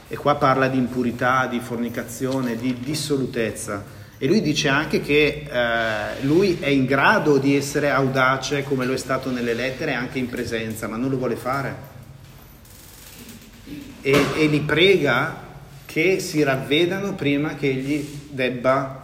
E 0.08 0.18
qua 0.18 0.34
parla 0.38 0.68
di 0.68 0.80
impurità, 0.80 1.46
di 1.46 1.60
fornicazione, 1.60 2.56
di 2.56 2.80
dissolutezza. 2.80 3.86
E 4.18 4.26
lui 4.26 4.41
dice 4.41 4.68
anche 4.68 5.00
che 5.00 5.46
eh, 5.48 6.24
lui 6.24 6.58
è 6.60 6.70
in 6.70 6.86
grado 6.86 7.38
di 7.38 7.56
essere 7.56 7.91
audace 7.91 8.64
come 8.64 8.88
lo 8.88 8.93
è 8.93 8.98
stato 8.98 9.30
nelle 9.30 9.54
lettere 9.54 9.93
anche 9.93 10.18
in 10.18 10.28
presenza, 10.28 10.88
ma 10.88 10.98
non 10.98 11.12
lo 11.12 11.18
vuole 11.18 11.36
fare. 11.36 11.76
E, 14.02 14.26
e 14.38 14.48
li 14.48 14.62
prega 14.62 15.43
che 15.86 16.20
si 16.20 16.41
ravvedano 16.41 17.14
prima 17.14 17.54
che 17.54 17.68
egli 17.68 18.22
debba 18.32 19.04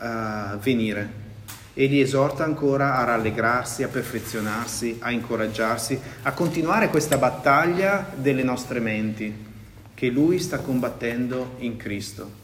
uh, 0.00 0.58
venire 0.58 1.28
e 1.74 1.86
li 1.86 2.00
esorta 2.00 2.44
ancora 2.44 2.96
a 2.96 3.04
rallegrarsi, 3.04 3.82
a 3.82 3.88
perfezionarsi, 3.88 4.96
a 5.00 5.10
incoraggiarsi, 5.10 5.98
a 6.22 6.32
continuare 6.32 6.88
questa 6.88 7.16
battaglia 7.16 8.12
delle 8.14 8.42
nostre 8.42 8.80
menti 8.80 9.48
che 9.94 10.08
lui 10.08 10.38
sta 10.38 10.58
combattendo 10.58 11.56
in 11.58 11.76
Cristo. 11.76 12.38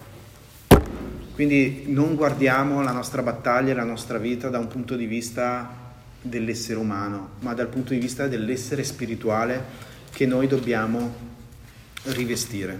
Quindi 1.34 1.84
non 1.88 2.14
guardiamo 2.14 2.82
la 2.82 2.92
nostra 2.92 3.22
battaglia 3.22 3.72
e 3.72 3.74
la 3.74 3.84
nostra 3.84 4.18
vita 4.18 4.48
da 4.48 4.58
un 4.58 4.68
punto 4.68 4.96
di 4.96 5.06
vista 5.06 5.84
dell'essere 6.22 6.78
umano, 6.78 7.30
ma 7.40 7.52
dal 7.52 7.68
punto 7.68 7.92
di 7.92 7.98
vista 7.98 8.28
dell'essere 8.28 8.84
spirituale 8.84 9.62
che 10.12 10.24
noi 10.24 10.46
dobbiamo 10.46 11.14
rivestire. 12.04 12.78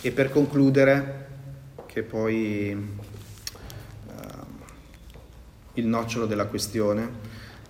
E 0.00 0.10
per 0.12 0.30
concludere, 0.30 1.26
che 1.86 2.02
poi 2.02 2.76
il 5.74 5.86
nocciolo 5.86 6.26
della 6.26 6.46
questione, 6.46 7.08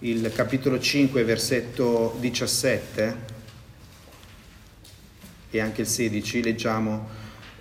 il 0.00 0.32
capitolo 0.34 0.80
5, 0.80 1.22
versetto 1.22 2.16
17 2.18 3.30
e 5.50 5.60
anche 5.60 5.82
il 5.82 5.86
16, 5.86 6.42
leggiamo, 6.42 7.08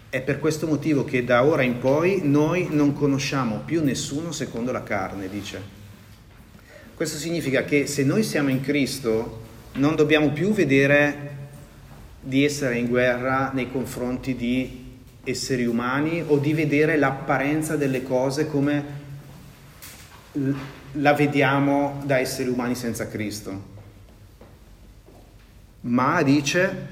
è 0.10 0.22
per 0.22 0.40
questo 0.40 0.66
motivo 0.66 1.04
che 1.04 1.24
da 1.24 1.44
ora 1.44 1.62
in 1.62 1.78
poi 1.78 2.22
noi 2.24 2.68
non 2.72 2.94
conosciamo 2.94 3.62
più 3.64 3.84
nessuno 3.84 4.32
secondo 4.32 4.72
la 4.72 4.84
carne, 4.84 5.30
dice. 5.30 5.80
Questo 6.96 7.18
significa 7.18 7.64
che 7.64 7.86
se 7.88 8.04
noi 8.04 8.24
siamo 8.24 8.50
in 8.50 8.62
Cristo 8.62 9.42
non 9.74 9.96
dobbiamo 9.96 10.32
più 10.32 10.52
vedere 10.52 11.38
di 12.22 12.44
essere 12.44 12.78
in 12.78 12.88
guerra 12.88 13.52
nei 13.54 13.72
confronti 13.72 14.36
di 14.36 14.80
esseri 15.24 15.66
umani 15.66 16.24
o 16.26 16.38
di 16.38 16.54
vedere 16.54 16.98
l'apparenza 16.98 17.76
delle 17.76 18.04
cose 18.04 18.48
come 18.48 19.01
la 20.94 21.14
vediamo 21.14 22.02
da 22.06 22.20
esseri 22.20 22.50
umani 22.50 22.76
senza 22.76 23.08
Cristo. 23.08 23.70
Ma 25.82 26.22
dice, 26.22 26.88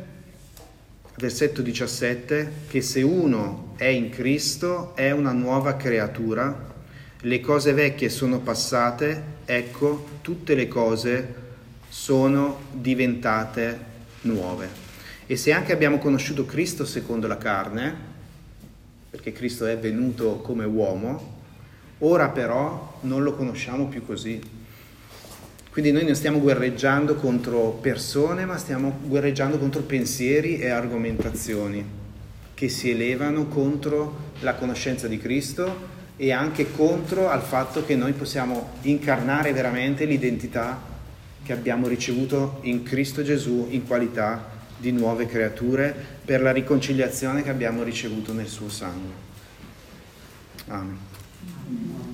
versetto 1.16 1.62
17, 1.62 2.52
che 2.68 2.82
se 2.82 3.02
uno 3.02 3.74
è 3.78 3.86
in 3.86 4.10
Cristo 4.10 4.96
è 4.96 5.12
una 5.12 5.32
nuova 5.32 5.76
creatura, 5.76 6.68
le 7.22 7.40
cose 7.40 7.74
vecchie 7.74 8.10
sono 8.10 8.40
passate, 8.40 9.22
ecco, 9.46 10.20
tutte 10.22 10.56
le 10.56 10.68
cose 10.68 11.36
sono 11.88 12.62
diventate 12.72 13.88
nuove. 14.22 14.88
E 15.28 15.36
se 15.36 15.52
anche 15.54 15.72
abbiamo 15.72 16.00
conosciuto 16.00 16.46
Cristo 16.46 16.86
secondo 16.86 17.28
la 17.28 17.38
carne, 17.38 18.08
perché 19.10 19.32
Cristo 19.32 19.66
è 19.66 19.78
venuto 19.78 20.38
come 20.38 20.66
uomo, 20.66 21.39
Ora 22.00 22.30
però 22.30 23.00
non 23.02 23.24
lo 23.24 23.34
conosciamo 23.34 23.88
più 23.88 24.06
così. 24.06 24.40
Quindi 25.72 25.92
noi 25.92 26.06
non 26.06 26.16
stiamo 26.16 26.40
guerreggiando 26.40 27.16
contro 27.16 27.78
persone, 27.82 28.46
ma 28.46 28.58
stiamo 28.58 29.00
guerreggiando 29.04 29.58
contro 29.58 29.82
pensieri 29.82 30.60
e 30.60 30.70
argomentazioni 30.70 31.98
che 32.54 32.68
si 32.68 32.90
elevano 32.90 33.46
contro 33.46 34.32
la 34.42 34.56
conoscenza 34.56 35.08
di 35.08 35.18
Cristo 35.18 35.98
e 36.18 36.34
anche 36.34 36.72
contro 36.72 37.30
al 37.30 37.42
fatto 37.42 37.86
che 37.86 37.96
noi 37.96 38.12
possiamo 38.12 38.72
incarnare 38.82 39.54
veramente 39.54 40.04
l'identità 40.04 40.82
che 41.42 41.54
abbiamo 41.54 41.88
ricevuto 41.88 42.60
in 42.64 42.84
Cristo 42.84 43.24
Gesù 43.24 43.68
in 43.70 43.88
qualità 43.88 44.58
di 44.76 44.92
nuove 44.92 45.26
creature 45.26 45.96
per 46.26 46.42
la 46.42 46.52
riconciliazione 46.52 47.44
che 47.44 47.50
abbiamo 47.50 47.84
ricevuto 47.84 48.34
nel 48.34 48.48
suo 48.48 48.70
sangue. 48.70 49.14
Amen. 50.68 51.09
anymore. 51.70 52.09